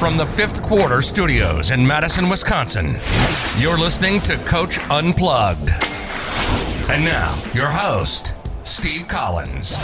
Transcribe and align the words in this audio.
From 0.00 0.16
the 0.16 0.24
fifth 0.24 0.62
quarter 0.62 1.02
studios 1.02 1.72
in 1.72 1.86
Madison, 1.86 2.30
Wisconsin, 2.30 2.96
you're 3.58 3.76
listening 3.76 4.18
to 4.22 4.38
Coach 4.46 4.78
Unplugged. 4.88 5.68
And 6.88 7.04
now, 7.04 7.38
your 7.52 7.66
host, 7.66 8.34
Steve 8.62 9.08
Collins. 9.08 9.76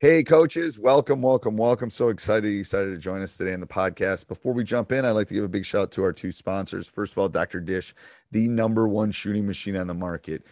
Hey, 0.00 0.24
coaches, 0.24 0.78
welcome, 0.78 1.20
welcome, 1.20 1.58
welcome. 1.58 1.90
So 1.90 2.08
excited, 2.08 2.58
excited 2.58 2.92
to 2.92 2.96
join 2.96 3.20
us 3.20 3.36
today 3.36 3.52
in 3.52 3.60
the 3.60 3.66
podcast. 3.66 4.26
Before 4.26 4.54
we 4.54 4.64
jump 4.64 4.90
in, 4.90 5.04
I'd 5.04 5.10
like 5.10 5.28
to 5.28 5.34
give 5.34 5.44
a 5.44 5.48
big 5.48 5.66
shout 5.66 5.82
out 5.82 5.90
to 5.92 6.04
our 6.04 6.14
two 6.14 6.32
sponsors. 6.32 6.86
First 6.86 7.12
of 7.12 7.18
all, 7.18 7.28
Dr. 7.28 7.60
Dish, 7.60 7.94
the 8.30 8.48
number 8.48 8.88
one 8.88 9.10
shooting 9.10 9.46
machine 9.46 9.76
on 9.76 9.86
the 9.86 9.92
market 9.92 10.44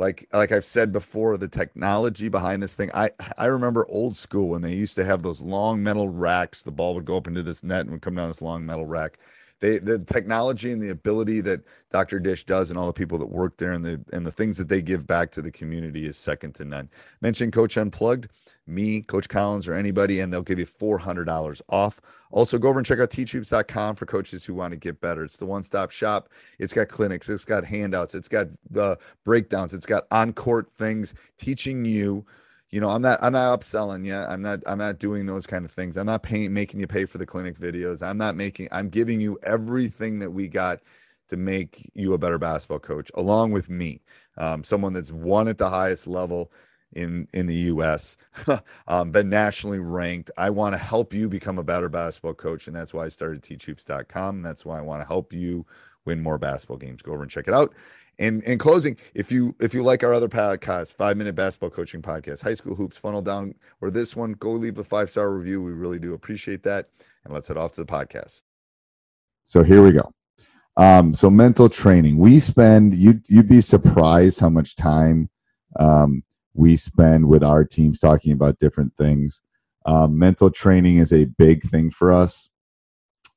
like 0.00 0.26
like 0.32 0.50
I've 0.50 0.64
said 0.64 0.92
before, 0.92 1.36
the 1.36 1.46
technology 1.46 2.30
behind 2.30 2.62
this 2.62 2.74
thing. 2.74 2.90
I 2.94 3.10
I 3.36 3.44
remember 3.44 3.86
old 3.86 4.16
school 4.16 4.48
when 4.48 4.62
they 4.62 4.72
used 4.74 4.94
to 4.96 5.04
have 5.04 5.22
those 5.22 5.42
long 5.42 5.82
metal 5.82 6.08
racks. 6.08 6.62
The 6.62 6.70
ball 6.70 6.94
would 6.94 7.04
go 7.04 7.18
up 7.18 7.28
into 7.28 7.42
this 7.42 7.62
net 7.62 7.82
and 7.82 7.90
would 7.90 8.00
come 8.00 8.14
down 8.14 8.28
this 8.28 8.40
long 8.40 8.64
metal 8.64 8.86
rack. 8.86 9.18
They 9.60 9.76
the 9.78 9.98
technology 9.98 10.72
and 10.72 10.82
the 10.82 10.88
ability 10.88 11.42
that 11.42 11.60
Dr. 11.92 12.18
Dish 12.18 12.44
does 12.44 12.70
and 12.70 12.78
all 12.78 12.86
the 12.86 12.94
people 12.94 13.18
that 13.18 13.26
work 13.26 13.58
there 13.58 13.72
and 13.72 13.84
the 13.84 14.00
and 14.10 14.24
the 14.24 14.32
things 14.32 14.56
that 14.56 14.68
they 14.68 14.80
give 14.80 15.06
back 15.06 15.32
to 15.32 15.42
the 15.42 15.50
community 15.50 16.06
is 16.06 16.16
second 16.16 16.54
to 16.54 16.64
none. 16.64 16.88
Mention 17.20 17.50
Coach 17.50 17.76
Unplugged 17.76 18.28
me, 18.70 19.02
Coach 19.02 19.28
Collins, 19.28 19.68
or 19.68 19.74
anybody, 19.74 20.20
and 20.20 20.32
they'll 20.32 20.42
give 20.42 20.58
you 20.58 20.66
$400 20.66 21.60
off. 21.68 22.00
Also, 22.30 22.58
go 22.58 22.68
over 22.68 22.78
and 22.78 22.86
check 22.86 23.00
out 23.00 23.10
teachhoops.com 23.10 23.96
for 23.96 24.06
coaches 24.06 24.44
who 24.44 24.54
want 24.54 24.70
to 24.72 24.76
get 24.76 25.00
better. 25.00 25.24
It's 25.24 25.36
the 25.36 25.46
one 25.46 25.62
stop 25.62 25.90
shop. 25.90 26.28
It's 26.58 26.72
got 26.72 26.88
clinics, 26.88 27.28
it's 27.28 27.44
got 27.44 27.64
handouts, 27.64 28.14
it's 28.14 28.28
got 28.28 28.46
uh, 28.76 28.96
breakdowns, 29.24 29.74
it's 29.74 29.86
got 29.86 30.04
on 30.10 30.32
court 30.32 30.70
things 30.78 31.14
teaching 31.38 31.84
you. 31.84 32.24
You 32.70 32.80
know, 32.80 32.88
I'm 32.88 33.02
not 33.02 33.18
I'm 33.20 33.32
not 33.32 33.58
upselling 33.60 34.06
you. 34.06 34.14
I'm 34.14 34.42
not 34.42 34.60
I'm 34.64 34.78
not 34.78 35.00
doing 35.00 35.26
those 35.26 35.44
kind 35.44 35.64
of 35.64 35.72
things. 35.72 35.96
I'm 35.96 36.06
not 36.06 36.22
paying 36.22 36.54
making 36.54 36.78
you 36.78 36.86
pay 36.86 37.04
for 37.04 37.18
the 37.18 37.26
clinic 37.26 37.58
videos. 37.58 38.00
I'm 38.00 38.16
not 38.16 38.36
making 38.36 38.68
I'm 38.70 38.90
giving 38.90 39.20
you 39.20 39.40
everything 39.42 40.20
that 40.20 40.30
we 40.30 40.46
got 40.46 40.80
to 41.30 41.36
make 41.36 41.90
you 41.94 42.12
a 42.12 42.18
better 42.18 42.38
basketball 42.38 42.78
coach, 42.78 43.10
along 43.14 43.52
with 43.52 43.68
me, 43.70 44.02
um, 44.36 44.62
someone 44.62 44.92
that's 44.92 45.10
won 45.10 45.48
at 45.48 45.58
the 45.58 45.70
highest 45.70 46.06
level 46.06 46.52
in 46.92 47.28
in 47.32 47.46
the 47.46 47.54
U.S. 47.54 48.16
um, 48.88 49.10
been 49.10 49.28
nationally 49.28 49.78
ranked. 49.78 50.30
I 50.36 50.50
want 50.50 50.74
to 50.74 50.78
help 50.78 51.12
you 51.14 51.28
become 51.28 51.58
a 51.58 51.64
better 51.64 51.88
basketball 51.88 52.34
coach, 52.34 52.66
and 52.66 52.76
that's 52.76 52.92
why 52.92 53.04
I 53.04 53.08
started 53.08 53.42
teachhoops.com. 53.42 54.42
That's 54.42 54.64
why 54.64 54.78
I 54.78 54.82
want 54.82 55.02
to 55.02 55.06
help 55.06 55.32
you 55.32 55.66
win 56.04 56.22
more 56.22 56.38
basketball 56.38 56.78
games. 56.78 57.02
Go 57.02 57.12
over 57.12 57.22
and 57.22 57.30
check 57.30 57.48
it 57.48 57.54
out. 57.54 57.74
And 58.18 58.42
in 58.44 58.58
closing, 58.58 58.98
if 59.14 59.32
you 59.32 59.54
if 59.60 59.72
you 59.72 59.82
like 59.82 60.04
our 60.04 60.12
other 60.12 60.28
podcast, 60.28 60.88
five 60.88 61.16
minute 61.16 61.34
basketball 61.34 61.70
coaching 61.70 62.02
podcast, 62.02 62.42
high 62.42 62.54
school 62.54 62.74
hoops, 62.74 62.98
funnel 62.98 63.22
down, 63.22 63.54
or 63.80 63.90
this 63.90 64.14
one, 64.14 64.32
go 64.32 64.52
leave 64.52 64.78
a 64.78 64.84
five 64.84 65.08
star 65.08 65.30
review. 65.30 65.62
We 65.62 65.72
really 65.72 65.98
do 65.98 66.12
appreciate 66.12 66.62
that. 66.64 66.90
And 67.24 67.32
let's 67.32 67.48
head 67.48 67.56
off 67.56 67.74
to 67.74 67.84
the 67.84 67.90
podcast. 67.90 68.42
So 69.44 69.62
here 69.62 69.82
we 69.82 69.92
go. 69.92 70.12
Um, 70.76 71.14
so 71.14 71.30
mental 71.30 71.68
training. 71.68 72.18
We 72.18 72.40
spend 72.40 72.94
you 72.94 73.20
you'd 73.26 73.48
be 73.48 73.62
surprised 73.62 74.38
how 74.38 74.50
much 74.50 74.76
time 74.76 75.30
um, 75.76 76.22
we 76.54 76.76
spend 76.76 77.28
with 77.28 77.42
our 77.42 77.64
teams 77.64 78.00
talking 78.00 78.32
about 78.32 78.58
different 78.58 78.94
things. 78.94 79.40
Um, 79.86 80.18
mental 80.18 80.50
training 80.50 80.98
is 80.98 81.12
a 81.12 81.24
big 81.24 81.62
thing 81.62 81.90
for 81.90 82.12
us. 82.12 82.50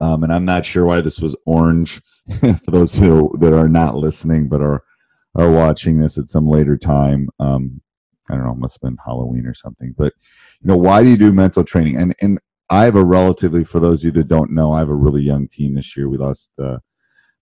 Um, 0.01 0.23
and 0.23 0.33
I'm 0.33 0.45
not 0.45 0.65
sure 0.65 0.85
why 0.85 1.01
this 1.01 1.19
was 1.19 1.35
orange 1.45 2.01
for 2.39 2.71
those 2.71 2.95
who 2.95 3.33
that 3.39 3.53
are 3.53 3.69
not 3.69 3.95
listening 3.95 4.49
but 4.49 4.61
are 4.61 4.83
are 5.35 5.51
watching 5.51 5.99
this 5.99 6.17
at 6.17 6.29
some 6.29 6.47
later 6.47 6.77
time. 6.77 7.29
Um, 7.39 7.81
I 8.29 8.35
don't 8.35 8.45
know, 8.45 8.55
must 8.55 8.75
have 8.75 8.89
been 8.89 8.97
Halloween 9.03 9.45
or 9.45 9.53
something. 9.53 9.93
But 9.97 10.13
you 10.61 10.67
know, 10.67 10.77
why 10.77 11.03
do 11.03 11.09
you 11.09 11.17
do 11.17 11.31
mental 11.31 11.63
training? 11.63 11.97
And 11.97 12.15
and 12.21 12.39
I 12.69 12.85
have 12.85 12.95
a 12.95 13.03
relatively, 13.03 13.63
for 13.63 13.79
those 13.79 14.01
of 14.01 14.05
you 14.05 14.11
that 14.11 14.27
don't 14.27 14.51
know, 14.51 14.71
I 14.71 14.79
have 14.79 14.89
a 14.89 14.95
really 14.95 15.21
young 15.21 15.47
team 15.47 15.75
this 15.75 15.95
year. 15.95 16.09
We 16.09 16.17
lost 16.17 16.49
uh, 16.61 16.77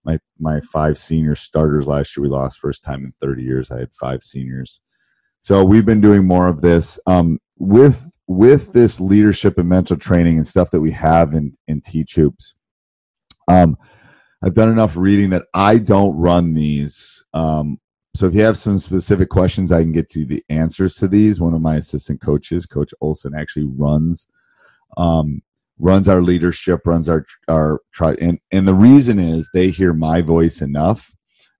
my 0.03 0.19
my 0.39 0.61
five 0.61 0.97
senior 0.97 1.35
starters 1.35 1.85
last 1.85 2.15
year. 2.15 2.23
We 2.23 2.29
lost 2.29 2.59
first 2.59 2.83
time 2.83 3.05
in 3.05 3.13
30 3.21 3.43
years. 3.43 3.71
I 3.71 3.79
had 3.79 3.93
five 3.93 4.23
seniors 4.23 4.81
so 5.41 5.63
we've 5.63 5.85
been 5.85 6.01
doing 6.01 6.25
more 6.25 6.47
of 6.47 6.61
this 6.61 6.99
um, 7.07 7.39
with 7.57 8.09
with 8.27 8.71
this 8.73 9.01
leadership 9.01 9.57
and 9.57 9.67
mental 9.67 9.97
training 9.97 10.37
and 10.37 10.47
stuff 10.47 10.69
that 10.71 10.79
we 10.79 10.91
have 10.91 11.33
in 11.33 11.57
in 11.67 11.81
Teach 11.81 12.15
Hoops. 12.15 12.53
Um, 13.47 13.75
I've 14.43 14.53
done 14.53 14.69
enough 14.69 14.95
reading 14.95 15.31
that 15.31 15.45
I 15.53 15.79
don't 15.79 16.15
run 16.15 16.53
these. 16.53 17.25
Um, 17.33 17.79
so 18.15 18.27
if 18.27 18.35
you 18.35 18.41
have 18.41 18.57
some 18.57 18.77
specific 18.77 19.29
questions, 19.29 19.71
I 19.71 19.81
can 19.81 19.91
get 19.91 20.09
to 20.11 20.25
the 20.25 20.43
answers 20.49 20.95
to 20.95 21.07
these. 21.07 21.41
One 21.41 21.55
of 21.55 21.61
my 21.61 21.77
assistant 21.77 22.21
coaches, 22.21 22.67
Coach 22.67 22.93
Olson, 23.01 23.33
actually 23.35 23.65
runs 23.65 24.27
um, 24.97 25.41
runs 25.79 26.07
our 26.07 26.21
leadership, 26.21 26.81
runs 26.85 27.09
our 27.09 27.25
our 27.47 27.81
try, 27.91 28.13
and 28.21 28.37
and 28.51 28.67
the 28.67 28.75
reason 28.75 29.17
is 29.17 29.49
they 29.53 29.71
hear 29.71 29.93
my 29.93 30.21
voice 30.21 30.61
enough 30.61 31.11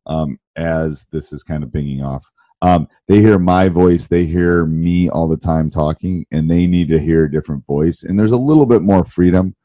um, 0.06 0.38
as 0.56 1.08
this 1.12 1.34
is 1.34 1.42
kind 1.42 1.64
of 1.64 1.72
binging 1.72 2.06
off 2.06 2.32
um, 2.62 2.88
they 3.08 3.20
hear 3.22 3.40
my 3.40 3.70
voice 3.70 4.08
they 4.08 4.26
hear 4.26 4.66
me 4.66 5.10
all 5.10 5.28
the 5.28 5.38
time 5.38 5.70
talking 5.70 6.26
and 6.32 6.50
they 6.50 6.68
need 6.68 6.88
to 6.90 7.00
hear 7.00 7.26
a 7.26 7.32
different 7.32 7.66
voice 7.66 8.04
and 8.04 8.20
there's 8.20 8.32
a 8.32 8.38
little 8.38 8.66
bit 8.66 8.82
more 8.82 9.04
freedom. 9.04 9.56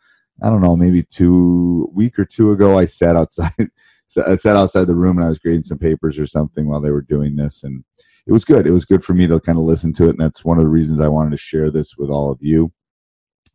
I 0.42 0.50
don't 0.50 0.62
know 0.62 0.76
maybe 0.76 1.02
two 1.02 1.90
week 1.94 2.18
or 2.18 2.24
two 2.24 2.52
ago 2.52 2.78
i 2.78 2.86
sat 2.86 3.16
outside 3.16 3.52
i 4.26 4.36
sat 4.36 4.56
outside 4.56 4.86
the 4.86 4.94
room 4.94 5.16
and 5.16 5.26
i 5.26 5.30
was 5.30 5.38
grading 5.38 5.62
some 5.62 5.78
papers 5.78 6.18
or 6.18 6.26
something 6.26 6.66
while 6.66 6.80
they 6.80 6.90
were 6.90 7.02
doing 7.02 7.36
this 7.36 7.64
and 7.64 7.84
it 8.26 8.32
was 8.32 8.44
good. 8.44 8.66
It 8.66 8.72
was 8.72 8.84
good 8.84 9.04
for 9.04 9.14
me 9.14 9.28
to 9.28 9.38
kind 9.38 9.56
of 9.56 9.62
listen 9.62 9.92
to 9.94 10.06
it 10.06 10.10
and 10.10 10.18
that's 10.18 10.44
one 10.44 10.58
of 10.58 10.64
the 10.64 10.70
reasons 10.70 11.00
i 11.00 11.08
wanted 11.08 11.30
to 11.30 11.36
share 11.36 11.70
this 11.70 11.96
with 11.96 12.10
all 12.10 12.30
of 12.30 12.38
you. 12.40 12.72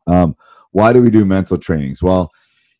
Um, 0.07 0.35
why 0.71 0.93
do 0.93 1.01
we 1.01 1.09
do 1.09 1.25
mental 1.25 1.57
trainings? 1.57 2.01
Well 2.01 2.31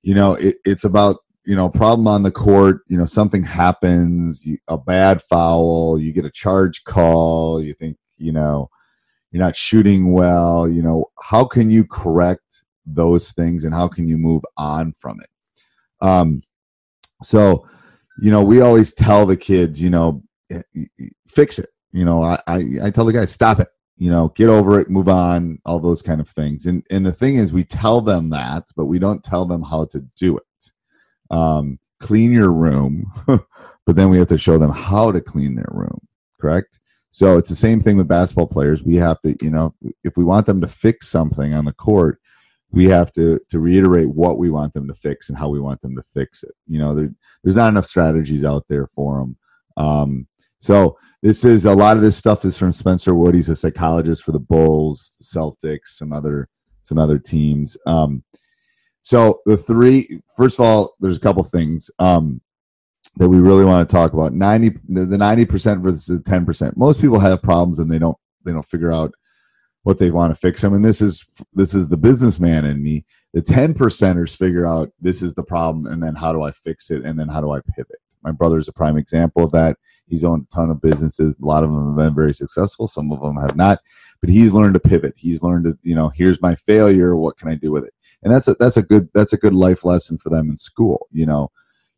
you 0.04 0.16
know 0.16 0.34
it, 0.34 0.58
it's 0.66 0.84
about 0.84 1.18
you 1.46 1.56
know 1.56 1.70
problem 1.70 2.08
on 2.08 2.24
the 2.24 2.32
court 2.32 2.82
you 2.88 2.98
know 2.98 3.06
something 3.06 3.44
happens 3.44 4.46
you, 4.46 4.58
a 4.68 4.78
bad 4.78 5.22
foul 5.24 6.00
you 6.00 6.14
get 6.14 6.26
a 6.26 6.32
charge 6.32 6.84
call 6.84 7.62
you 7.62 7.74
think 7.74 7.98
you 8.18 8.32
know 8.32 8.70
you're 9.32 9.44
not 9.44 9.56
shooting 9.56 10.12
well 10.12 10.68
you 10.68 10.82
know 10.82 11.06
how 11.22 11.44
can 11.44 11.70
you 11.70 11.86
correct 11.86 12.64
those 12.86 13.32
things 13.32 13.64
and 13.64 13.74
how 13.74 13.88
can 13.88 14.08
you 14.08 14.18
move 14.18 14.44
on 14.58 14.92
from 14.94 15.20
it 15.22 15.30
um 16.06 16.42
so 17.24 17.68
you 18.22 18.32
know 18.32 18.44
we 18.44 18.62
always 18.62 18.94
tell 18.94 19.26
the 19.26 19.38
kids 19.38 19.82
you 19.82 19.90
know 19.90 20.22
eh, 20.52 20.62
fix 21.28 21.60
it 21.60 21.70
you 21.92 22.06
know 22.06 22.22
i 22.24 22.40
i, 22.48 22.66
I 22.84 22.90
tell 22.92 23.06
the 23.06 23.14
guys 23.14 23.32
stop 23.32 23.60
it 23.60 23.68
you 24.02 24.10
know, 24.10 24.30
get 24.30 24.50
over 24.50 24.80
it, 24.80 24.90
move 24.90 25.08
on, 25.08 25.60
all 25.64 25.80
those 25.80 26.02
kind 26.02 26.20
of 26.20 26.28
things. 26.28 26.66
And 26.66 26.84
and 26.90 27.06
the 27.06 27.12
thing 27.12 27.36
is, 27.36 27.54
we 27.54 27.64
tell 27.64 28.02
them 28.02 28.32
that, 28.32 28.64
but 28.76 28.86
we 28.86 28.98
don't 28.98 29.24
tell 29.24 29.46
them 29.46 29.62
how 29.62 29.86
to 29.92 30.00
do 30.18 30.38
it. 30.38 30.44
Um, 31.32 31.80
clean 32.00 32.32
your 32.32 32.52
room, 32.52 33.12
but 33.26 33.96
then 33.96 34.10
we 34.10 34.20
have 34.20 34.28
to 34.30 34.38
show 34.38 34.58
them 34.58 34.72
how 34.72 35.12
to 35.12 35.22
clean 35.22 35.56
their 35.56 35.70
room. 35.72 36.00
Correct. 36.40 36.80
So 37.12 37.38
it's 37.38 37.50
the 37.50 37.56
same 37.56 37.82
thing 37.82 37.98
with 37.98 38.08
basketball 38.08 38.48
players. 38.48 38.84
We 38.84 38.96
have 38.98 39.20
to, 39.22 39.36
you 39.42 39.50
know, 39.50 39.74
if 40.04 40.16
we 40.16 40.24
want 40.24 40.46
them 40.46 40.62
to 40.62 40.68
fix 40.68 41.08
something 41.10 41.54
on 41.54 41.66
the 41.66 41.74
court, 41.74 42.20
we 42.72 42.86
have 42.86 43.12
to 43.14 43.40
to 43.50 43.60
reiterate 43.60 44.08
what 44.08 44.38
we 44.38 44.50
want 44.50 44.74
them 44.74 44.88
to 44.88 44.94
fix 44.94 45.28
and 45.28 45.38
how 45.38 45.50
we 45.50 45.60
want 45.60 45.82
them 45.82 45.96
to 45.96 46.04
fix 46.14 46.44
it. 46.44 46.54
You 46.68 46.80
know, 46.80 46.96
there, 46.96 47.14
there's 47.44 47.58
not 47.58 47.70
enough 47.70 47.86
strategies 47.86 48.46
out 48.46 48.66
there 48.70 48.88
for 48.96 49.20
them. 49.20 49.38
Um, 49.76 50.28
so 50.60 50.98
this 51.22 51.44
is 51.44 51.66
a 51.66 51.76
lot 51.76 51.98
of 51.98 52.02
this 52.04 52.18
stuff 52.18 52.46
is 52.46 52.58
from 52.58 52.74
Spencer 52.74 53.14
Wood. 53.14 53.36
He's 53.36 53.50
a 53.50 53.56
psychologist 53.56 54.24
for 54.24 54.32
the 54.32 54.40
Bulls, 54.40 55.14
Celtics, 55.22 55.88
some 55.88 56.14
other 56.14 56.48
some 56.82 56.98
other 56.98 57.20
teams. 57.20 57.78
Um, 57.86 58.24
so 59.04 59.42
the 59.46 59.58
three, 59.58 60.22
first 60.38 60.60
of 60.60 60.66
all, 60.66 60.96
there's 61.00 61.18
a 61.18 61.22
couple 61.22 61.44
things 61.44 61.90
um, 62.00 62.42
that 63.18 63.30
we 63.30 63.40
really 63.40 63.66
want 63.66 63.88
to 63.88 63.94
talk 63.94 64.14
about. 64.14 64.34
Ninety, 64.34 64.70
the 64.88 65.18
ninety 65.18 65.46
percent 65.46 65.82
versus 65.82 66.06
the 66.06 66.22
ten 66.22 66.46
percent. 66.46 66.78
Most 66.78 67.02
people 67.02 67.20
have 67.20 67.42
problems 67.42 67.80
and 67.80 67.92
they 67.92 68.00
don't 68.00 68.18
they 68.44 68.52
don't 68.52 68.70
figure 68.70 68.92
out 68.92 69.14
what 69.84 69.98
they 69.98 70.12
want 70.12 70.34
to 70.34 70.40
fix 70.40 70.62
them. 70.62 70.74
And 70.74 70.86
this 70.86 71.02
is 71.02 71.26
this 71.54 71.74
is 71.74 71.90
the 71.90 71.98
businessman 71.98 72.66
in 72.66 72.82
me. 72.82 73.06
The 73.34 73.42
ten 73.42 73.74
percenters 73.74 74.36
figure 74.36 74.66
out 74.66 74.92
this 75.00 75.22
is 75.22 75.34
the 75.34 75.44
problem, 75.44 75.92
and 75.92 76.02
then 76.02 76.16
how 76.16 76.34
do 76.34 76.44
I 76.44 76.52
fix 76.52 76.92
it, 76.92 77.04
and 77.04 77.20
then 77.20 77.28
how 77.28 77.42
do 77.42 77.52
I 77.52 77.62
pivot. 77.76 78.00
My 78.24 78.32
brother's 78.32 78.68
a 78.68 78.74
prime 78.74 78.98
example 78.98 79.44
of 79.44 79.52
that 79.52 79.78
He's 80.12 80.26
owned 80.26 80.46
a 80.52 80.56
ton 80.56 80.70
of 80.70 80.82
businesses. 80.82 81.34
A 81.42 81.46
lot 81.46 81.64
of 81.64 81.72
them 81.72 81.88
have 81.88 81.96
been 81.96 82.14
very 82.14 82.34
successful. 82.34 82.86
Some 82.86 83.14
of 83.14 83.22
them 83.22 83.38
have 83.38 83.56
not. 83.56 83.80
But 84.20 84.30
he's 84.30 84.52
learned 84.52 84.74
to 84.74 84.80
pivot. 84.80 85.14
He's 85.16 85.42
learned 85.42 85.64
to, 85.66 85.80
you 85.84 85.96
know, 85.96 86.10
here's 86.10 86.42
my 86.42 86.54
failure. 86.54 87.16
What 87.16 87.38
can 87.38 87.48
I 87.48 87.56
do 87.56 87.72
with 87.72 87.86
it? 87.86 87.94
And 88.24 88.34
that's 88.34 88.48
a 88.48 88.56
that's 88.56 88.78
a 88.78 88.82
good 88.82 89.10
that's 89.14 89.34
a 89.34 89.38
good 89.38 89.54
life 89.54 89.84
lesson 89.84 90.18
for 90.18 90.30
them 90.30 90.50
in 90.50 90.58
school. 90.58 91.08
You 91.12 91.26
know, 91.26 91.52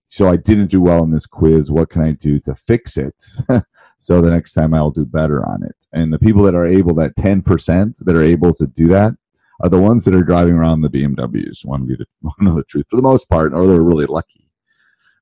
so 0.08 0.30
I 0.30 0.38
didn't 0.38 0.72
do 0.72 0.82
well 0.82 1.04
in 1.04 1.12
this 1.12 1.26
quiz. 1.26 1.72
What 1.72 1.90
can 1.90 2.02
I 2.04 2.12
do 2.12 2.40
to 2.42 2.56
fix 2.56 2.98
it? 2.98 3.16
so 4.00 4.22
the 4.22 4.32
next 4.32 4.54
time 4.54 4.74
I'll 4.74 4.92
do 4.92 5.06
better 5.06 5.46
on 5.46 5.64
it. 5.64 5.76
And 5.92 6.14
the 6.14 6.20
people 6.20 6.44
that 6.44 6.56
are 6.56 6.68
able, 6.68 6.94
that 6.96 7.16
ten 7.18 7.42
percent 7.42 7.98
that 8.06 8.16
are 8.16 8.24
able 8.24 8.54
to 8.56 8.68
do 8.68 8.88
that, 8.90 9.14
are 9.62 9.70
the 9.70 9.82
ones 9.82 10.06
that 10.06 10.16
are 10.16 10.24
driving 10.24 10.54
around 10.54 10.82
the 10.82 10.90
BMWs. 10.90 11.66
Want 11.66 11.84
to 11.84 11.88
be 11.88 11.96
the 11.96 12.06
want 12.22 12.38
to 12.40 12.46
know 12.46 12.56
the 12.56 12.64
truth 12.64 12.86
for 12.90 12.96
the 12.96 13.02
most 13.02 13.30
part, 13.30 13.54
or 13.54 13.68
they're 13.68 13.82
really 13.82 14.06
lucky, 14.06 14.48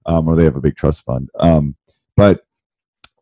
um, 0.06 0.28
or 0.28 0.36
they 0.36 0.44
have 0.44 0.56
a 0.56 0.62
big 0.62 0.76
trust 0.76 1.04
fund. 1.04 1.30
Um, 1.40 1.76
but 2.16 2.46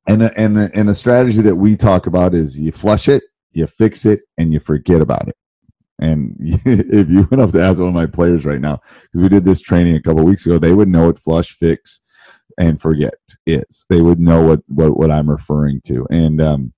and 0.10 0.22
the, 0.22 0.40
and 0.40 0.58
the, 0.58 0.72
and 0.74 0.90
the 0.90 0.96
strategy 0.96 1.42
that 1.42 1.56
we 1.56 1.78
talk 1.78 2.08
about 2.08 2.34
is 2.34 2.60
you 2.60 2.72
flush 2.72 3.08
it, 3.08 3.22
you 3.52 3.68
fix 3.68 4.06
it, 4.06 4.22
and 4.40 4.52
you 4.52 4.60
forget 4.60 5.02
about 5.02 5.28
it. 5.28 5.36
And 6.00 6.36
if 6.40 7.10
you 7.10 7.28
went 7.30 7.42
up 7.42 7.52
to 7.52 7.62
ask 7.62 7.80
one 7.80 7.90
of 7.90 7.94
my 7.94 8.06
players 8.06 8.46
right 8.46 8.62
now, 8.62 8.80
because 9.04 9.22
we 9.22 9.30
did 9.30 9.46
this 9.46 9.62
training 9.62 9.96
a 9.96 10.02
couple 10.02 10.24
weeks 10.24 10.46
ago, 10.46 10.58
they 10.58 10.74
would 10.74 10.90
know 10.90 11.08
what 11.08 11.20
flush, 11.20 11.52
fix, 11.52 12.02
and 12.58 12.82
forget 12.82 13.16
is. 13.46 13.86
They 13.90 14.02
would 14.02 14.20
know 14.20 14.46
what 14.46 14.62
what, 14.68 14.98
what 14.98 15.12
I'm 15.12 15.30
referring 15.30 15.82
to, 15.86 16.08
and 16.10 16.42
um, 16.42 16.74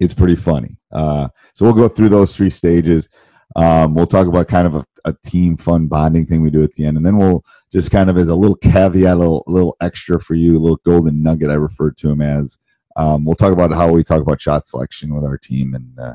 it's 0.00 0.14
pretty 0.14 0.36
funny. 0.36 0.78
Uh, 0.92 1.28
so 1.54 1.64
we'll 1.64 1.74
go 1.74 1.88
through 1.88 2.10
those 2.10 2.36
three 2.36 2.50
stages. 2.50 3.08
Um, 3.56 3.94
we'll 3.94 4.06
talk 4.06 4.26
about 4.26 4.48
kind 4.48 4.66
of 4.66 4.74
a, 4.74 4.86
a, 5.04 5.14
team 5.24 5.56
fun 5.56 5.86
bonding 5.86 6.26
thing 6.26 6.42
we 6.42 6.50
do 6.50 6.62
at 6.62 6.72
the 6.74 6.84
end, 6.84 6.96
and 6.96 7.06
then 7.06 7.18
we'll 7.18 7.44
just 7.72 7.90
kind 7.90 8.10
of 8.10 8.16
as 8.16 8.28
a 8.28 8.34
little 8.34 8.56
caveat, 8.56 9.16
a 9.16 9.18
little, 9.18 9.44
little 9.46 9.76
extra 9.80 10.20
for 10.20 10.34
you, 10.34 10.56
a 10.56 10.60
little 10.60 10.80
golden 10.84 11.22
nugget. 11.22 11.50
I 11.50 11.54
referred 11.54 11.96
to 11.98 12.10
him 12.10 12.22
as. 12.22 12.58
Um, 12.96 13.24
we'll 13.24 13.34
talk 13.34 13.52
about 13.52 13.72
how 13.72 13.90
we 13.90 14.04
talk 14.04 14.20
about 14.20 14.40
shot 14.40 14.68
selection 14.68 15.14
with 15.14 15.24
our 15.24 15.36
team 15.36 15.74
and 15.74 15.98
uh, 15.98 16.14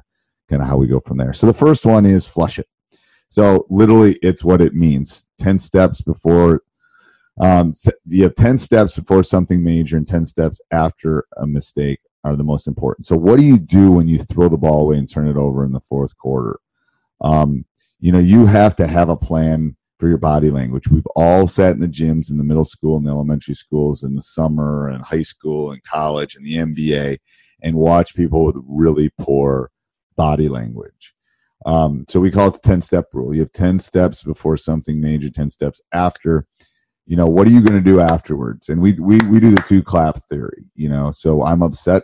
kind 0.50 0.62
of 0.62 0.68
how 0.68 0.78
we 0.78 0.88
go 0.88 1.00
from 1.00 1.18
there. 1.18 1.34
So 1.34 1.48
the 1.48 1.54
first 1.54 1.86
one 1.86 2.06
is 2.06 2.26
flush 2.26 2.60
it. 2.60 2.68
So 3.30 3.68
literally, 3.70 4.18
it's 4.22 4.44
what 4.44 4.62
it 4.62 4.74
means. 4.74 5.28
Ten 5.40 5.60
steps 5.60 6.02
before. 6.02 6.64
Um, 7.40 7.74
you 8.08 8.24
have 8.24 8.36
ten 8.36 8.58
steps 8.58 8.96
before 8.96 9.24
something 9.24 9.64
major 9.64 9.98
and 9.98 10.08
ten 10.08 10.26
steps 10.26 10.60
after 10.72 11.26
a 11.38 11.48
mistake 11.48 12.00
are 12.24 12.36
the 12.36 12.44
most 12.44 12.68
important. 12.68 13.08
So 13.08 13.16
what 13.16 13.38
do 13.38 13.46
you 13.46 13.58
do 13.58 13.92
when 13.92 14.08
you 14.08 14.20
throw 14.20 14.50
the 14.50 14.58
ball 14.58 14.82
away 14.82 14.98
and 14.98 15.10
turn 15.10 15.28
it 15.28 15.38
over 15.38 15.64
in 15.64 15.72
the 15.72 15.80
fourth 15.82 16.18
quarter? 16.18 16.60
Um, 17.22 17.66
you 18.00 18.12
know, 18.12 18.20
you 18.20 18.46
have 18.46 18.76
to 18.78 18.88
have 18.88 19.10
a 19.10 19.16
plan 19.16 19.76
for 20.00 20.08
your 20.08 20.18
body 20.18 20.50
language. 20.50 20.88
We've 20.88 21.06
all 21.16 21.48
sat 21.48 21.74
in 21.76 21.82
the 21.82 21.88
gyms 21.88 22.32
in 22.32 22.38
the 22.38 22.44
middle 22.44 22.66
school 22.66 22.98
and 22.98 23.06
the 23.06 23.12
elementary 23.12 23.54
schools 23.54 24.04
in 24.04 24.16
the 24.16 24.22
summer 24.22 24.88
and 24.88 25.04
high 25.04 25.24
school 25.24 25.72
and 25.72 25.84
college 25.84 26.36
and 26.36 26.46
the 26.46 26.56
NBA 26.56 27.20
and 27.62 27.76
watch 27.76 28.16
people 28.16 28.46
with 28.46 28.56
really 28.66 29.12
poor 29.20 29.72
body 30.20 30.50
language. 30.50 31.16
Um, 31.66 32.04
so 32.10 32.20
we 32.20 32.30
call 32.30 32.50
it 32.50 32.56
the 32.56 32.68
10 32.68 32.82
step 32.82 33.06
rule. 33.14 33.34
You 33.34 33.40
have 33.40 33.54
10 33.54 33.80
steps 33.80 34.22
before 34.22 34.58
something 34.58 35.00
major, 35.00 35.30
10 35.30 35.50
steps 35.50 35.80
after. 35.94 36.46
You 37.08 37.16
know, 37.16 37.26
what 37.26 37.48
are 37.48 37.52
you 37.52 37.62
going 37.62 37.82
to 37.82 37.92
do 37.92 38.02
afterwards? 38.02 38.68
And 38.68 38.82
we, 38.82 38.92
we, 39.00 39.18
we 39.30 39.40
do 39.40 39.52
the 39.52 39.64
two 39.66 39.82
clap 39.82 40.22
theory, 40.28 40.66
you 40.76 40.90
know, 40.90 41.14
so 41.14 41.44
I'm 41.46 41.64
upset 41.64 42.04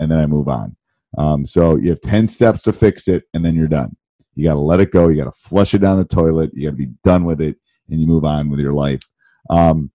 and 0.00 0.10
then 0.10 0.18
I 0.18 0.26
move 0.26 0.48
on. 0.48 0.76
Um, 1.18 1.46
so 1.46 1.76
you 1.76 1.90
have 1.90 2.00
10 2.00 2.26
steps 2.26 2.64
to 2.64 2.72
fix 2.72 3.06
it 3.06 3.24
and 3.32 3.44
then 3.44 3.54
you're 3.54 3.68
done. 3.68 3.96
You 4.34 4.48
got 4.48 4.54
to 4.54 4.60
let 4.60 4.80
it 4.80 4.90
go. 4.90 5.08
You 5.08 5.22
got 5.22 5.32
to 5.32 5.38
flush 5.38 5.72
it 5.72 5.78
down 5.78 5.98
the 5.98 6.04
toilet. 6.04 6.50
You 6.52 6.64
got 6.66 6.72
to 6.72 6.76
be 6.76 6.92
done 7.04 7.24
with 7.24 7.40
it, 7.40 7.56
and 7.88 8.00
you 8.00 8.06
move 8.06 8.24
on 8.24 8.48
with 8.48 8.60
your 8.60 8.72
life. 8.72 9.00
Um, 9.50 9.90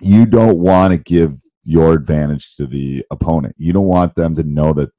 you 0.00 0.26
don't 0.26 0.58
want 0.58 0.92
to 0.92 0.98
give 0.98 1.36
your 1.64 1.92
advantage 1.92 2.54
to 2.56 2.66
the 2.66 3.04
opponent. 3.10 3.56
You 3.58 3.72
don't 3.72 3.86
want 3.86 4.14
them 4.14 4.36
to 4.36 4.42
know 4.42 4.72
that 4.74 4.90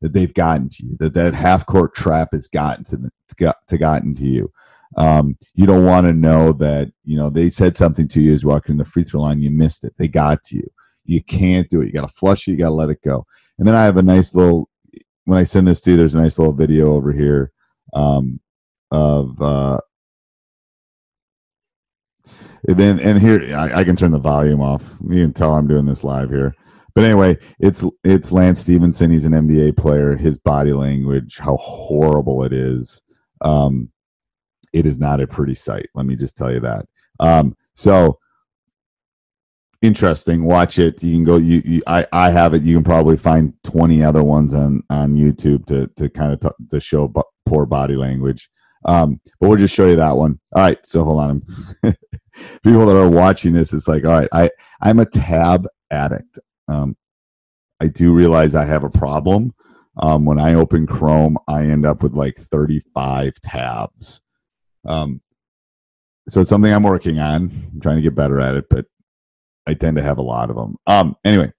that 0.00 0.12
they've 0.12 0.34
gotten 0.34 0.68
to 0.70 0.84
you, 0.84 0.96
that 0.98 1.14
that 1.14 1.34
half 1.34 1.66
court 1.66 1.94
trap 1.94 2.30
has 2.32 2.46
gotten 2.46 2.84
to, 2.84 3.10
to, 3.36 3.54
to 3.68 3.78
gotten 3.78 4.14
to 4.14 4.24
you. 4.24 4.52
Um, 4.96 5.36
you 5.54 5.66
don't 5.66 5.84
want 5.84 6.06
to 6.06 6.12
know 6.12 6.52
that 6.54 6.90
you 7.04 7.16
know 7.16 7.30
they 7.30 7.50
said 7.50 7.76
something 7.76 8.08
to 8.08 8.20
you 8.20 8.34
as 8.34 8.44
walking 8.44 8.76
the 8.76 8.84
free 8.84 9.04
throw 9.04 9.20
line. 9.20 9.40
You 9.40 9.50
missed 9.50 9.84
it. 9.84 9.94
They 9.98 10.08
got 10.08 10.42
to 10.44 10.56
you. 10.56 10.68
You 11.04 11.22
can't 11.22 11.68
do 11.70 11.80
it. 11.80 11.86
You 11.86 11.92
got 11.92 12.08
to 12.08 12.14
flush 12.14 12.48
it. 12.48 12.52
You 12.52 12.56
got 12.56 12.68
to 12.68 12.74
let 12.74 12.90
it 12.90 13.02
go. 13.02 13.26
And 13.58 13.68
then 13.68 13.74
I 13.74 13.84
have 13.84 13.96
a 13.96 14.02
nice 14.02 14.34
little. 14.34 14.68
When 15.26 15.38
I 15.38 15.44
send 15.44 15.68
this 15.68 15.80
to 15.82 15.92
you, 15.92 15.96
there's 15.96 16.14
a 16.14 16.20
nice 16.20 16.38
little 16.38 16.52
video 16.52 16.94
over 16.94 17.12
here 17.12 17.52
um, 17.94 18.40
of 18.90 19.40
uh, 19.40 19.80
and 22.68 22.76
then 22.76 22.98
and 23.00 23.18
here 23.18 23.54
I, 23.56 23.80
I, 23.80 23.84
can 23.84 23.96
turn 23.96 24.10
the 24.10 24.18
volume 24.18 24.60
off. 24.60 24.96
You 25.08 25.22
can 25.22 25.32
tell 25.32 25.54
I'm 25.54 25.66
doing 25.66 25.86
this 25.86 26.04
live 26.04 26.30
here. 26.30 26.54
But 26.94 27.04
anyway, 27.04 27.38
it's 27.58 27.84
it's 28.04 28.32
Lance 28.32 28.60
Stephenson. 28.60 29.10
He's 29.10 29.24
an 29.24 29.32
NBA 29.32 29.76
player. 29.76 30.16
His 30.16 30.38
body 30.38 30.72
language, 30.72 31.38
how 31.38 31.56
horrible 31.56 32.44
it 32.44 32.52
is. 32.52 33.02
Um, 33.40 33.90
it 34.72 34.86
is 34.86 34.98
not 34.98 35.20
a 35.20 35.26
pretty 35.26 35.54
sight. 35.54 35.88
Let 35.94 36.06
me 36.06 36.16
just 36.16 36.36
tell 36.36 36.52
you 36.52 36.60
that. 36.60 36.86
Um, 37.18 37.56
so 37.74 38.18
interesting. 39.82 40.44
Watch 40.44 40.78
it. 40.78 41.02
You 41.02 41.14
can 41.14 41.24
go. 41.24 41.36
You, 41.36 41.62
you, 41.64 41.82
I, 41.86 42.06
I 42.12 42.30
have 42.30 42.54
it. 42.54 42.62
You 42.62 42.76
can 42.76 42.84
probably 42.84 43.16
find 43.16 43.52
twenty 43.64 44.02
other 44.02 44.22
ones 44.22 44.54
on 44.54 44.82
on 44.90 45.14
YouTube 45.14 45.66
to 45.66 45.86
to 45.96 46.08
kind 46.08 46.32
of 46.32 46.40
t- 46.40 46.64
to 46.70 46.80
show 46.80 47.08
b- 47.08 47.22
poor 47.46 47.66
body 47.66 47.96
language. 47.96 48.50
Um, 48.84 49.20
but 49.38 49.48
we'll 49.48 49.58
just 49.58 49.74
show 49.74 49.86
you 49.86 49.96
that 49.96 50.16
one. 50.16 50.38
All 50.54 50.62
right. 50.62 50.78
So 50.86 51.04
hold 51.04 51.20
on. 51.20 51.42
People 52.62 52.86
that 52.86 52.96
are 52.96 53.08
watching 53.10 53.52
this, 53.52 53.74
it's 53.74 53.86
like, 53.86 54.04
all 54.04 54.12
right, 54.12 54.28
I 54.32 54.50
I'm 54.80 54.98
a 54.98 55.04
tab 55.04 55.66
addict. 55.90 56.38
Um, 56.70 56.96
I 57.80 57.88
do 57.88 58.12
realize 58.12 58.54
I 58.54 58.64
have 58.64 58.84
a 58.84 58.90
problem. 58.90 59.54
Um, 59.96 60.24
when 60.24 60.38
I 60.38 60.54
open 60.54 60.86
Chrome, 60.86 61.36
I 61.48 61.62
end 61.62 61.84
up 61.84 62.02
with 62.02 62.14
like 62.14 62.38
35 62.38 63.34
tabs. 63.42 64.20
Um, 64.86 65.20
so 66.28 66.40
it's 66.40 66.50
something 66.50 66.72
I'm 66.72 66.84
working 66.84 67.18
on. 67.18 67.70
I'm 67.72 67.80
trying 67.80 67.96
to 67.96 68.02
get 68.02 68.14
better 68.14 68.40
at 68.40 68.54
it, 68.54 68.66
but 68.70 68.86
I 69.66 69.74
tend 69.74 69.96
to 69.96 70.02
have 70.02 70.18
a 70.18 70.22
lot 70.22 70.50
of 70.50 70.56
them. 70.56 70.76
Um, 70.86 71.16
anyway, 71.24 71.52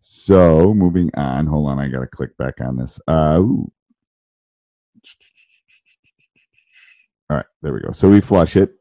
so 0.00 0.72
moving 0.72 1.10
on. 1.14 1.46
Hold 1.46 1.68
on, 1.70 1.78
I 1.80 1.88
gotta 1.88 2.06
click 2.06 2.36
back 2.36 2.60
on 2.60 2.76
this. 2.76 3.00
Uh, 3.08 3.38
ooh. 3.40 3.72
all 7.28 7.36
right, 7.36 7.46
there 7.62 7.72
we 7.72 7.80
go. 7.80 7.92
So 7.92 8.08
we 8.08 8.20
flush 8.20 8.56
it. 8.56 8.74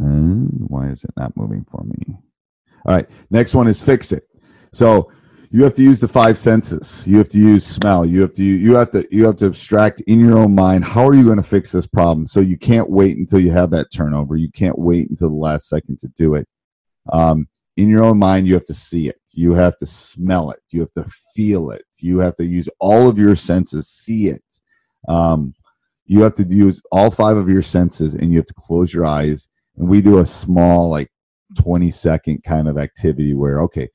Uh, 0.00 0.46
why 0.68 0.88
is 0.88 1.04
it 1.04 1.12
not 1.16 1.36
moving 1.36 1.66
for 1.70 1.82
me? 1.84 2.18
All 2.84 2.94
right, 2.94 3.08
next 3.30 3.54
one 3.54 3.66
is 3.66 3.82
fix 3.82 4.12
it. 4.12 4.24
So 4.72 5.10
you 5.50 5.62
have 5.62 5.74
to 5.74 5.82
use 5.82 6.00
the 6.00 6.08
five 6.08 6.36
senses. 6.36 7.06
You 7.06 7.16
have 7.18 7.28
to 7.28 7.38
use 7.38 7.64
smell. 7.64 8.04
You 8.04 8.20
have 8.22 8.34
to 8.34 8.42
you 8.42 8.74
have 8.74 8.90
to 8.90 9.06
you 9.10 9.24
have 9.24 9.36
to 9.36 9.46
abstract 9.46 10.00
in 10.02 10.18
your 10.18 10.36
own 10.36 10.54
mind 10.54 10.84
how 10.84 11.06
are 11.06 11.14
you 11.14 11.24
going 11.24 11.36
to 11.36 11.44
fix 11.44 11.70
this 11.70 11.86
problem. 11.86 12.26
So 12.26 12.40
you 12.40 12.58
can't 12.58 12.90
wait 12.90 13.16
until 13.16 13.38
you 13.38 13.52
have 13.52 13.70
that 13.70 13.92
turnover. 13.94 14.36
You 14.36 14.50
can't 14.50 14.76
wait 14.76 15.10
until 15.10 15.28
the 15.28 15.36
last 15.36 15.68
second 15.68 16.00
to 16.00 16.08
do 16.08 16.34
it. 16.34 16.48
Um, 17.12 17.46
in 17.76 17.88
your 17.88 18.02
own 18.02 18.18
mind, 18.18 18.46
you 18.46 18.54
have 18.54 18.66
to 18.66 18.74
see 18.74 19.08
it. 19.08 19.20
You 19.32 19.54
have 19.54 19.78
to 19.78 19.86
smell 19.86 20.50
it. 20.50 20.60
You 20.70 20.80
have 20.80 20.92
to 20.94 21.04
feel 21.34 21.70
it. 21.70 21.84
You 21.98 22.18
have 22.18 22.36
to 22.36 22.44
use 22.44 22.68
all 22.80 23.08
of 23.08 23.16
your 23.16 23.36
senses. 23.36 23.88
See 23.88 24.28
it. 24.28 24.42
Um, 25.08 25.54
you 26.06 26.22
have 26.22 26.34
to 26.36 26.44
use 26.44 26.82
all 26.92 27.10
five 27.10 27.36
of 27.36 27.48
your 27.48 27.62
senses, 27.62 28.14
and 28.14 28.30
you 28.30 28.38
have 28.38 28.46
to 28.46 28.54
close 28.54 28.92
your 28.92 29.04
eyes. 29.04 29.48
And 29.76 29.88
we 29.88 30.02
do 30.02 30.18
a 30.18 30.26
small, 30.26 30.88
like 30.88 31.10
twenty 31.54 31.90
second 31.90 32.42
kind 32.44 32.68
of 32.68 32.78
activity 32.78 33.34
where 33.34 33.60
okay 33.62 33.88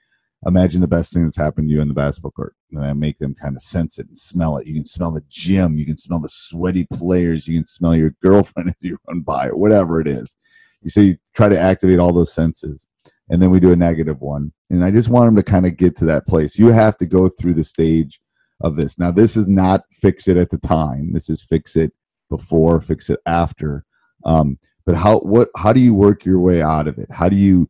imagine 0.46 0.82
the 0.82 0.88
best 0.88 1.14
thing 1.14 1.24
that's 1.24 1.36
happened 1.36 1.68
to 1.68 1.74
you 1.74 1.82
in 1.82 1.88
the 1.88 1.94
basketball 1.94 2.32
court. 2.32 2.56
And 2.72 2.84
I 2.84 2.94
make 2.94 3.20
them 3.20 3.36
kind 3.36 3.58
of 3.58 3.64
sense 3.64 4.00
it 4.00 4.08
and 4.08 4.18
smell 4.18 4.58
it. 4.58 4.68
You 4.68 4.74
can 4.74 4.86
smell 4.86 5.12
the 5.12 5.24
gym. 5.30 5.78
You 5.78 5.86
can 5.86 5.98
smell 5.98 6.20
the 6.20 6.30
sweaty 6.30 6.88
players. 6.94 7.48
You 7.48 7.60
can 7.60 7.68
smell 7.68 7.96
your 7.96 8.12
girlfriend 8.24 8.70
as 8.70 8.76
you 8.80 8.98
run 9.08 9.22
by 9.22 9.48
or 9.48 9.58
whatever 9.58 10.00
it 10.00 10.08
is. 10.08 10.36
You 10.82 10.90
So 10.90 11.02
you 11.02 11.18
try 11.36 11.50
to 11.50 11.60
activate 11.60 12.00
all 12.00 12.14
those 12.14 12.34
senses. 12.34 12.88
And 13.30 13.42
then 13.42 13.52
we 13.52 13.60
do 13.60 13.72
a 13.74 13.76
negative 13.76 14.22
one. 14.22 14.54
And 14.70 14.84
I 14.84 14.92
just 14.92 15.10
want 15.10 15.28
them 15.28 15.36
to 15.36 15.44
kind 15.44 15.66
of 15.66 15.78
get 15.78 15.98
to 15.98 16.06
that 16.06 16.26
place. 16.26 16.58
You 16.58 16.68
have 16.68 16.98
to 16.98 17.06
go 17.06 17.30
through 17.30 17.56
the 17.56 17.64
stage 17.64 18.20
of 18.62 18.76
this. 18.76 18.98
Now, 18.98 19.12
this 19.12 19.38
is 19.38 19.48
not 19.48 19.84
fix 19.92 20.28
it 20.28 20.38
at 20.38 20.50
the 20.50 20.58
time. 20.58 21.14
This 21.14 21.30
is 21.30 21.44
fix 21.44 21.76
it 21.76 21.92
before, 22.30 22.82
fix 22.82 23.10
it 23.10 23.20
after. 23.26 23.86
Um, 24.26 24.58
but 24.90 24.98
how 24.98 25.20
what 25.20 25.50
how 25.56 25.72
do 25.72 25.80
you 25.80 25.94
work 25.94 26.26
your 26.26 26.40
way 26.40 26.64
out 26.64 26.88
of 26.88 26.98
it? 26.98 27.12
How 27.12 27.30
do 27.30 27.36
you 27.36 27.70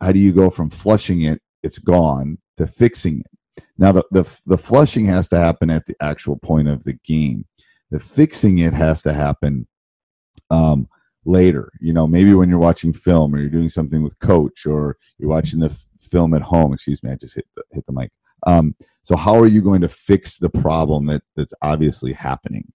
how 0.00 0.10
do 0.10 0.18
you 0.18 0.32
go 0.32 0.50
from 0.50 0.70
flushing 0.70 1.22
it 1.22 1.40
it's 1.62 1.78
gone 1.78 2.36
to 2.56 2.66
fixing 2.66 3.20
it. 3.20 3.64
Now 3.78 3.92
the, 3.92 4.04
the 4.10 4.24
the 4.44 4.58
flushing 4.58 5.06
has 5.06 5.28
to 5.28 5.38
happen 5.38 5.70
at 5.70 5.86
the 5.86 5.94
actual 6.00 6.36
point 6.36 6.66
of 6.66 6.82
the 6.82 6.94
game. 7.04 7.46
The 7.92 8.00
fixing 8.00 8.58
it 8.58 8.72
has 8.72 9.02
to 9.02 9.12
happen 9.12 9.68
um, 10.50 10.88
later. 11.24 11.70
You 11.80 11.92
know, 11.92 12.08
maybe 12.08 12.34
when 12.34 12.48
you're 12.48 12.58
watching 12.58 12.92
film 12.92 13.36
or 13.36 13.38
you're 13.38 13.50
doing 13.50 13.68
something 13.68 14.02
with 14.02 14.18
coach 14.18 14.66
or 14.66 14.96
you're 15.16 15.30
watching 15.30 15.60
the 15.60 15.66
f- 15.66 15.86
film 16.00 16.34
at 16.34 16.42
home. 16.42 16.72
Excuse 16.72 17.04
me, 17.04 17.12
I 17.12 17.14
just 17.14 17.36
hit 17.36 17.46
the, 17.54 17.62
hit 17.70 17.86
the 17.86 17.92
mic. 17.92 18.10
Um, 18.48 18.74
so 19.04 19.14
how 19.14 19.38
are 19.38 19.46
you 19.46 19.62
going 19.62 19.82
to 19.82 19.88
fix 19.88 20.38
the 20.38 20.50
problem 20.50 21.06
that 21.06 21.22
that's 21.36 21.54
obviously 21.62 22.14
happening? 22.14 22.72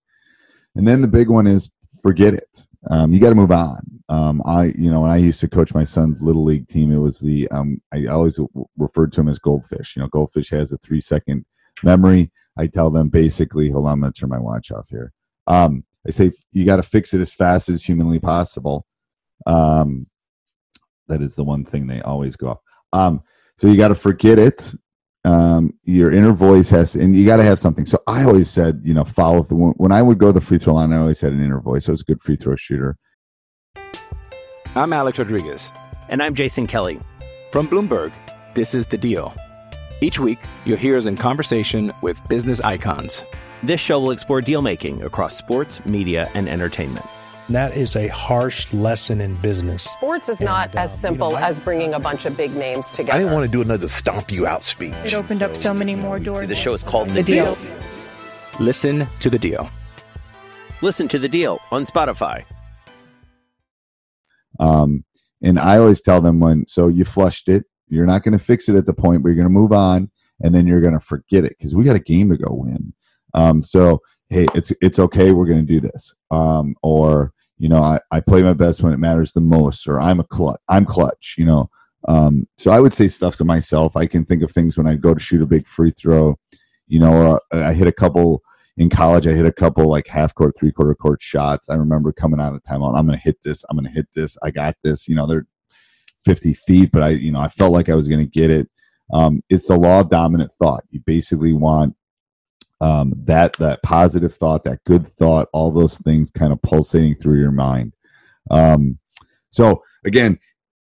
And 0.74 0.88
then 0.88 1.02
the 1.02 1.08
big 1.10 1.28
one 1.28 1.48
is 1.48 1.70
forget 2.02 2.34
it. 2.34 2.66
Um, 2.90 3.14
you 3.14 3.20
got 3.20 3.30
to 3.30 3.36
move 3.36 3.52
on. 3.52 3.80
Um, 4.10 4.42
I, 4.46 4.66
you 4.78 4.92
know, 4.92 5.02
when 5.02 5.12
I 5.12 5.18
used 5.18 5.40
to 5.42 5.48
coach 5.48 5.74
my 5.74 5.84
son's 5.84 6.22
little 6.22 6.44
league 6.44 6.68
team, 6.68 6.92
it 6.92 6.98
was 6.98 7.20
the 7.20 7.48
um, 7.50 7.82
I 7.94 8.06
always 8.08 8.40
referred 8.78 9.14
to 9.14 9.22
him 9.22 9.30
as 9.30 9.40
goldfish. 9.40 9.96
You 9.96 10.02
know, 10.02 10.10
goldfish 10.10 10.50
has 10.50 10.74
a 10.74 10.78
three 10.80 11.00
second 11.00 11.46
memory. 11.84 12.32
I 12.58 12.68
tell 12.68 12.90
them 12.90 13.10
basically, 13.10 13.70
hold 13.70 13.88
on, 13.88 14.04
I'm 14.04 14.12
to 14.12 14.20
turn 14.20 14.30
my 14.30 14.40
watch 14.40 14.72
off 14.72 14.90
here. 14.90 15.14
Um, 15.48 15.84
I 16.06 16.12
say 16.12 16.32
you 16.52 16.66
got 16.66 16.76
to 16.76 16.84
fix 16.84 17.14
it 17.14 17.22
as 17.22 17.34
fast 17.34 17.70
as 17.70 17.84
humanly 17.84 18.20
possible. 18.20 18.86
Um, 19.46 20.08
that 21.08 21.22
is 21.22 21.36
the 21.36 21.44
one 21.44 21.66
thing 21.66 21.88
they 21.88 22.02
always 22.02 22.36
go 22.36 22.50
off. 22.50 22.60
Um, 22.92 23.24
so 23.58 23.68
you 23.68 23.78
got 23.78 23.90
to 23.90 23.96
forget 23.96 24.40
it 24.40 24.74
um, 25.26 25.74
your 25.84 26.12
inner 26.12 26.34
voice 26.34 26.70
has, 26.70 26.96
and 26.96 27.16
you 27.16 27.26
got 27.26 27.38
to 27.38 27.44
have 27.44 27.60
something. 27.60 27.86
So 27.86 28.00
I 28.08 28.24
always 28.24 28.50
said, 28.50 28.82
you 28.84 28.94
know, 28.94 29.04
follow 29.04 29.44
the 29.44 29.56
when 29.56 29.92
I 29.92 30.02
would 30.02 30.18
go 30.18 30.32
the 30.32 30.42
free 30.42 30.60
throw 30.60 30.76
line. 30.76 30.92
I 30.94 30.98
always 30.98 31.22
had 31.22 31.34
an 31.34 31.44
inner 31.44 31.62
voice. 31.62 31.88
I 31.88 31.92
was 31.92 32.02
a 32.02 32.06
good 32.06 32.22
free 32.22 32.36
throw 32.36 32.56
shooter. 32.56 32.98
I'm 34.76 34.92
Alex 34.92 35.20
Rodriguez, 35.20 35.72
and 36.10 36.22
I'm 36.22 36.34
Jason 36.34 36.68
Kelly 36.68 37.00
from 37.52 37.68
Bloomberg. 37.68 38.12
This 38.56 38.76
is 38.76 38.88
the 38.88 38.98
Deal. 38.98 39.34
Each 40.02 40.20
week, 40.20 40.40
you'll 40.66 40.78
hear 40.78 40.98
us 40.98 41.06
in 41.06 41.16
conversation 41.16 41.94
with 42.02 42.28
business 42.28 42.60
icons. 42.60 43.24
This 43.62 43.80
show 43.80 44.00
will 44.00 44.12
explore 44.12 44.42
deal 44.42 44.62
making 44.62 45.04
across 45.04 45.38
sports, 45.38 45.84
media, 45.86 46.30
and 46.34 46.50
entertainment 46.50 47.06
that 47.50 47.76
is 47.76 47.96
a 47.96 48.08
harsh 48.08 48.72
lesson 48.74 49.20
in 49.20 49.36
business. 49.36 49.84
Sports 49.84 50.30
is 50.30 50.38
and, 50.38 50.46
not 50.46 50.74
as 50.76 50.98
simple 51.00 51.30
you 51.30 51.34
know, 51.34 51.40
I, 51.40 51.50
as 51.50 51.60
bringing 51.60 51.94
a 51.94 52.00
bunch 52.00 52.26
of 52.26 52.38
big 52.38 52.56
names 52.56 52.88
together. 52.88 53.14
I 53.14 53.18
didn't 53.20 53.34
want 53.34 53.46
to 53.46 53.52
do 53.52 53.62
another 53.62 53.88
stomp 53.88 54.32
you 54.32 54.48
out 54.48 54.64
speech. 54.64 54.94
It 55.04 55.14
opened 55.14 55.42
so, 55.42 55.46
up 55.48 55.56
so 55.56 55.74
many 55.74 55.96
more 55.96 56.20
doors. 56.20 56.50
The 56.50 56.56
show 56.56 56.74
is 56.74 56.82
called 56.82 57.10
The, 57.10 57.16
the 57.16 57.24
deal. 57.24 57.56
deal. 57.56 57.78
Listen 58.60 59.08
to 59.20 59.30
the 59.30 59.40
deal. 59.40 59.70
Listen 60.82 61.08
to 61.10 61.20
the 61.20 61.30
deal 61.30 61.60
on 61.72 61.86
Spotify. 61.86 62.46
Um, 64.60 65.04
and 65.42 65.60
I 65.60 65.78
always 65.78 66.02
tell 66.02 66.22
them 66.22 66.40
when 66.40 66.68
so 66.68 66.88
you 66.88 67.04
flushed 67.06 67.50
it, 67.50 67.66
you're 67.90 68.06
not 68.06 68.24
going 68.24 68.34
to 68.34 68.44
fix 68.44 68.70
it 68.70 68.76
at 68.76 68.86
the 68.86 68.94
point, 68.94 69.22
but 69.22 69.30
you're 69.30 69.36
going 69.36 69.46
to 69.46 69.50
move 69.50 69.74
on, 69.74 70.10
and 70.42 70.56
then 70.56 70.66
you're 70.66 70.82
going 70.82 70.94
to 70.94 71.00
forget 71.00 71.44
it 71.44 71.56
because 71.58 71.76
we 71.76 71.84
got 71.84 71.96
a 71.96 72.00
game 72.00 72.30
to 72.30 72.38
go 72.38 72.54
win. 72.54 72.94
Um, 73.34 73.62
so 73.62 74.02
hey, 74.34 74.48
it's 74.56 74.72
it's 74.82 75.00
okay, 75.00 75.32
we're 75.32 75.46
going 75.46 75.66
to 75.66 75.74
do 75.74 75.80
this. 75.80 76.14
Um, 76.32 76.76
or 76.82 77.32
you 77.58 77.70
know, 77.70 77.82
I, 77.82 78.00
I 78.12 78.20
play 78.20 78.44
my 78.44 78.54
best 78.54 78.84
when 78.84 78.94
it 78.94 79.00
matters 79.00 79.32
the 79.32 79.42
most, 79.42 79.88
or 79.88 80.02
I'm 80.02 80.20
a 80.20 80.24
clutch, 80.24 80.60
I'm 80.68 80.86
clutch, 80.86 81.36
you 81.38 81.46
know. 81.46 81.70
Um, 82.08 82.48
so 82.58 82.72
I 82.72 82.80
would 82.80 82.94
say 82.94 83.08
stuff 83.08 83.38
to 83.38 83.46
myself. 83.46 83.96
I 83.96 84.08
can 84.08 84.26
think 84.26 84.44
of 84.44 84.52
things 84.52 84.78
when 84.78 84.88
I 84.88 84.96
go 84.96 85.14
to 85.14 85.20
shoot 85.20 85.42
a 85.42 85.46
big 85.46 85.66
free 85.68 85.92
throw, 85.92 86.38
you 86.88 87.00
know, 87.00 87.40
uh, 87.54 87.58
I 87.58 87.74
hit 87.74 87.88
a 87.88 87.94
couple 87.94 88.42
in 88.78 88.90
college. 88.90 89.28
I 89.28 89.34
hit 89.34 89.46
a 89.46 89.52
couple 89.52 89.88
like 89.88 90.08
half 90.08 90.36
court, 90.36 90.56
three 90.58 90.72
quarter 90.72 90.96
court 90.96 91.22
shots. 91.22 91.70
I 91.70 91.76
remember 91.76 92.12
coming 92.12 92.40
out 92.40 92.54
of 92.54 92.62
the 92.62 92.70
timeout. 92.70 92.98
I'm 92.98 93.06
going 93.06 93.18
to 93.18 93.24
hit 93.24 93.38
this. 93.44 93.64
I'm 93.70 93.78
going 93.78 93.88
to 93.88 93.94
hit 93.94 94.08
this. 94.14 94.38
I 94.44 94.52
got 94.52 94.76
this. 94.84 95.08
You 95.08 95.16
know, 95.16 95.28
they're 95.28 95.48
50 96.26 96.54
feet, 96.54 96.92
but 96.92 97.04
I, 97.04 97.10
you 97.10 97.32
know, 97.32 97.40
I 97.40 97.50
felt 97.50 97.74
like 97.74 97.90
I 97.90 97.96
was 97.96 98.08
going 98.08 98.20
to 98.20 98.30
get 98.30 98.50
it. 98.50 98.70
Um, 99.14 99.42
it's 99.50 99.68
the 99.68 99.78
law 99.78 100.02
of 100.02 100.10
dominant 100.10 100.52
thought. 100.62 100.84
You 100.90 101.02
basically 101.06 101.54
want 101.54 101.96
um, 102.82 103.14
that 103.26 103.54
that 103.54 103.82
positive 103.84 104.34
thought, 104.34 104.64
that 104.66 104.84
good 104.84 105.08
thought, 105.08 105.50
all 105.54 105.72
those 105.72 105.98
things 106.00 106.32
kind 106.32 106.52
of 106.52 106.62
pulsating 106.62 107.16
through 107.16 107.40
your 107.40 107.52
mind. 107.52 107.94
Um, 108.52 109.00
so 109.50 109.84
again, 110.06 110.38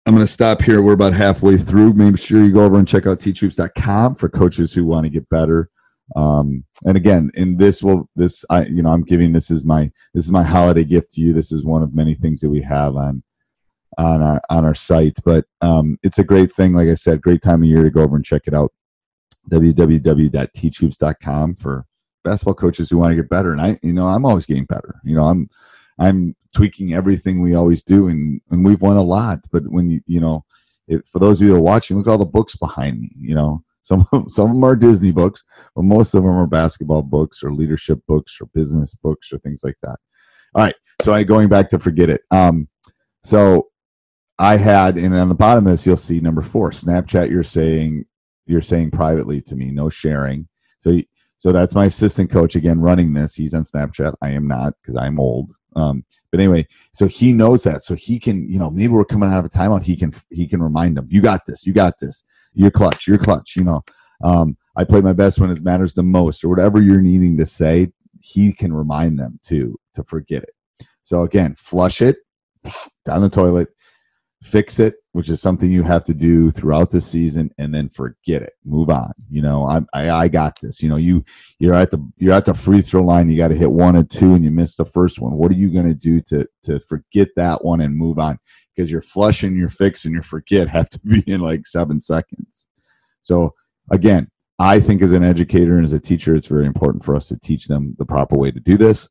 I'm 0.05 0.13
going 0.13 0.25
to 0.25 0.31
stop 0.31 0.61
here. 0.61 0.81
We're 0.81 0.93
about 0.93 1.13
halfway 1.13 1.57
through. 1.57 1.93
Make 1.93 2.19
sure 2.19 2.43
you 2.43 2.53
go 2.53 2.63
over 2.63 2.77
and 2.77 2.87
check 2.87 3.07
out 3.07 3.19
teachhoops.com 3.19 4.15
for 4.15 4.29
coaches 4.29 4.73
who 4.73 4.85
want 4.85 5.05
to 5.05 5.09
get 5.09 5.27
better. 5.29 5.69
Um, 6.15 6.63
and 6.85 6.95
again, 6.95 7.31
in 7.33 7.57
this 7.57 7.81
will 7.81 8.07
this 8.15 8.45
I 8.49 8.65
you 8.65 8.83
know 8.83 8.91
I'm 8.91 9.03
giving 9.03 9.31
this 9.31 9.49
is 9.49 9.65
my 9.65 9.91
this 10.13 10.25
is 10.25 10.31
my 10.31 10.43
holiday 10.43 10.83
gift 10.83 11.13
to 11.13 11.21
you. 11.21 11.33
This 11.33 11.51
is 11.51 11.65
one 11.65 11.81
of 11.81 11.95
many 11.95 12.13
things 12.13 12.41
that 12.41 12.49
we 12.49 12.61
have 12.61 12.95
on 12.95 13.23
on 13.97 14.21
our 14.21 14.41
on 14.49 14.65
our 14.65 14.75
site. 14.75 15.17
But 15.25 15.45
um, 15.61 15.97
it's 16.03 16.19
a 16.19 16.23
great 16.23 16.53
thing. 16.53 16.73
Like 16.73 16.87
I 16.87 16.95
said, 16.95 17.21
great 17.21 17.41
time 17.41 17.63
of 17.63 17.69
year 17.69 17.83
to 17.83 17.89
go 17.89 18.01
over 18.01 18.15
and 18.15 18.25
check 18.25 18.43
it 18.45 18.53
out 18.53 18.71
www.teachhoops.com 19.51 21.55
for 21.55 21.85
basketball 22.23 22.55
coaches 22.55 22.89
who 22.89 22.97
want 22.97 23.11
to 23.11 23.15
get 23.15 23.29
better. 23.29 23.51
And 23.51 23.61
I, 23.61 23.79
you 23.83 23.93
know, 23.93 24.07
I'm 24.07 24.25
always 24.25 24.45
getting 24.45 24.65
better. 24.65 24.95
You 25.03 25.15
know, 25.15 25.25
I'm, 25.25 25.49
I'm 25.99 26.35
tweaking 26.53 26.93
everything 26.93 27.41
we 27.41 27.55
always 27.55 27.83
do, 27.83 28.07
and 28.07 28.41
and 28.49 28.65
we've 28.65 28.81
won 28.81 28.97
a 28.97 29.03
lot. 29.03 29.39
But 29.51 29.67
when 29.67 29.89
you, 29.89 30.01
you 30.07 30.19
know, 30.19 30.43
it, 30.87 31.07
for 31.07 31.19
those 31.19 31.39
of 31.39 31.47
you 31.47 31.53
that 31.53 31.59
are 31.59 31.61
watching, 31.61 31.97
look 31.97 32.07
at 32.07 32.11
all 32.11 32.17
the 32.17 32.25
books 32.25 32.55
behind 32.55 32.99
me. 32.99 33.11
You 33.17 33.35
know, 33.35 33.63
some 33.83 34.07
some 34.27 34.49
of 34.49 34.55
them 34.55 34.63
are 34.63 34.75
Disney 34.75 35.11
books, 35.11 35.43
but 35.75 35.83
most 35.83 36.13
of 36.13 36.23
them 36.23 36.35
are 36.35 36.47
basketball 36.47 37.03
books 37.03 37.43
or 37.43 37.53
leadership 37.53 37.99
books 38.07 38.37
or 38.41 38.47
business 38.47 38.95
books 38.95 39.31
or 39.31 39.37
things 39.39 39.63
like 39.63 39.77
that. 39.83 39.97
All 40.55 40.63
right, 40.63 40.75
so 41.03 41.13
I 41.13 41.23
going 41.23 41.49
back 41.49 41.69
to 41.71 41.79
forget 41.79 42.09
it. 42.09 42.21
Um, 42.31 42.67
so 43.23 43.69
I 44.37 44.57
had, 44.57 44.97
and 44.97 45.15
on 45.15 45.29
the 45.29 45.35
bottom 45.35 45.65
of 45.67 45.73
this, 45.73 45.85
you'll 45.85 45.97
see 45.97 46.19
number 46.19 46.41
four, 46.41 46.71
Snapchat. 46.71 47.29
You're 47.29 47.43
saying 47.43 48.05
you're 48.45 48.61
saying 48.61 48.91
privately 48.91 49.41
to 49.41 49.55
me, 49.55 49.71
no 49.71 49.89
sharing. 49.89 50.47
So, 50.79 50.99
so 51.37 51.51
that's 51.51 51.75
my 51.75 51.85
assistant 51.85 52.31
coach 52.31 52.55
again 52.55 52.79
running 52.79 53.13
this. 53.13 53.35
He's 53.35 53.53
on 53.53 53.63
Snapchat. 53.63 54.15
I 54.21 54.29
am 54.29 54.47
not 54.47 54.73
because 54.81 54.95
I'm 54.95 55.19
old. 55.19 55.53
Um, 55.75 56.05
but 56.31 56.39
anyway, 56.39 56.65
so 56.93 57.05
he 57.05 57.33
knows 57.33 57.63
that, 57.63 57.83
so 57.83 57.95
he 57.95 58.17
can, 58.17 58.49
you 58.49 58.57
know, 58.57 58.69
maybe 58.69 58.87
we're 58.87 59.03
coming 59.03 59.29
out 59.29 59.39
of 59.39 59.45
a 59.45 59.49
timeout. 59.49 59.83
He 59.83 59.97
can, 59.97 60.13
he 60.29 60.47
can 60.47 60.63
remind 60.63 60.95
them, 60.95 61.07
you 61.09 61.21
got 61.21 61.45
this, 61.45 61.67
you 61.67 61.73
got 61.73 61.99
this, 61.99 62.23
you're 62.53 62.71
clutch, 62.71 63.07
you're 63.07 63.17
clutch. 63.17 63.57
You 63.57 63.65
know, 63.65 63.83
um, 64.23 64.55
I 64.77 64.85
play 64.85 65.01
my 65.01 65.11
best 65.11 65.39
when 65.39 65.51
it 65.51 65.61
matters 65.61 65.93
the 65.93 66.03
most, 66.03 66.43
or 66.43 66.49
whatever 66.49 66.81
you're 66.81 67.01
needing 67.01 67.37
to 67.37 67.45
say. 67.45 67.91
He 68.21 68.53
can 68.53 68.73
remind 68.73 69.19
them 69.19 69.39
to 69.45 69.77
to 69.95 70.03
forget 70.03 70.43
it. 70.43 70.55
So 71.03 71.21
again, 71.21 71.55
flush 71.55 72.01
it 72.01 72.17
down 73.05 73.21
the 73.21 73.29
toilet, 73.29 73.67
fix 74.45 74.79
it, 74.79 74.95
which 75.13 75.29
is 75.29 75.41
something 75.41 75.71
you 75.71 75.81
have 75.81 76.05
to 76.05 76.13
do 76.13 76.51
throughout 76.51 76.91
the 76.91 77.01
season, 77.01 77.49
and 77.57 77.73
then 77.73 77.89
forget 77.89 78.43
it, 78.43 78.53
move 78.63 78.89
on. 78.89 79.11
You 79.29 79.41
know, 79.41 79.65
I, 79.65 79.81
I, 79.93 80.11
I 80.11 80.27
got 80.27 80.59
this. 80.61 80.83
You 80.83 80.89
know, 80.89 80.97
you 80.97 81.25
you're 81.57 81.73
at 81.73 81.91
the 81.91 81.97
you're 82.17 82.33
at 82.33 82.45
the 82.45 82.53
free 82.53 82.81
throw 82.81 83.01
line. 83.01 83.29
You 83.29 83.37
got 83.37 83.47
to 83.49 83.55
hit 83.55 83.71
one 83.71 83.95
and 83.95 84.09
two, 84.09 84.35
and 84.35 84.43
you 84.43 84.51
miss 84.51 84.75
the 84.75 84.85
first 84.85 85.19
one. 85.19 85.33
What 85.33 85.51
are 85.51 85.55
you 85.55 85.71
going 85.71 85.87
to 85.87 85.95
do 85.95 86.21
to 86.21 86.47
to 86.65 86.79
forget 86.81 87.29
that 87.35 87.65
one 87.65 87.81
and 87.81 87.95
move 87.95 88.19
on? 88.19 88.37
Because 88.75 88.91
your 88.91 89.01
flush 89.01 89.43
and 89.43 89.57
your 89.57 89.69
fix 89.69 90.05
and 90.05 90.13
your 90.13 90.23
forget 90.23 90.69
have 90.77 90.89
to 90.91 90.99
be 90.99 91.23
in 91.25 91.41
like 91.41 91.65
seven 91.65 92.01
seconds. 92.01 92.67
So 93.23 93.55
again, 93.91 94.29
I 94.59 94.79
think 94.79 95.01
as 95.01 95.11
an 95.11 95.23
educator 95.23 95.75
and 95.75 95.85
as 95.85 95.93
a 95.93 95.99
teacher, 95.99 96.35
it's 96.35 96.47
very 96.47 96.67
important 96.67 97.03
for 97.03 97.15
us 97.15 97.27
to 97.29 97.39
teach 97.39 97.65
them 97.65 97.95
the 97.97 98.05
proper 98.05 98.37
way 98.37 98.51
to 98.51 98.59
do 98.59 98.77
this. 98.77 99.09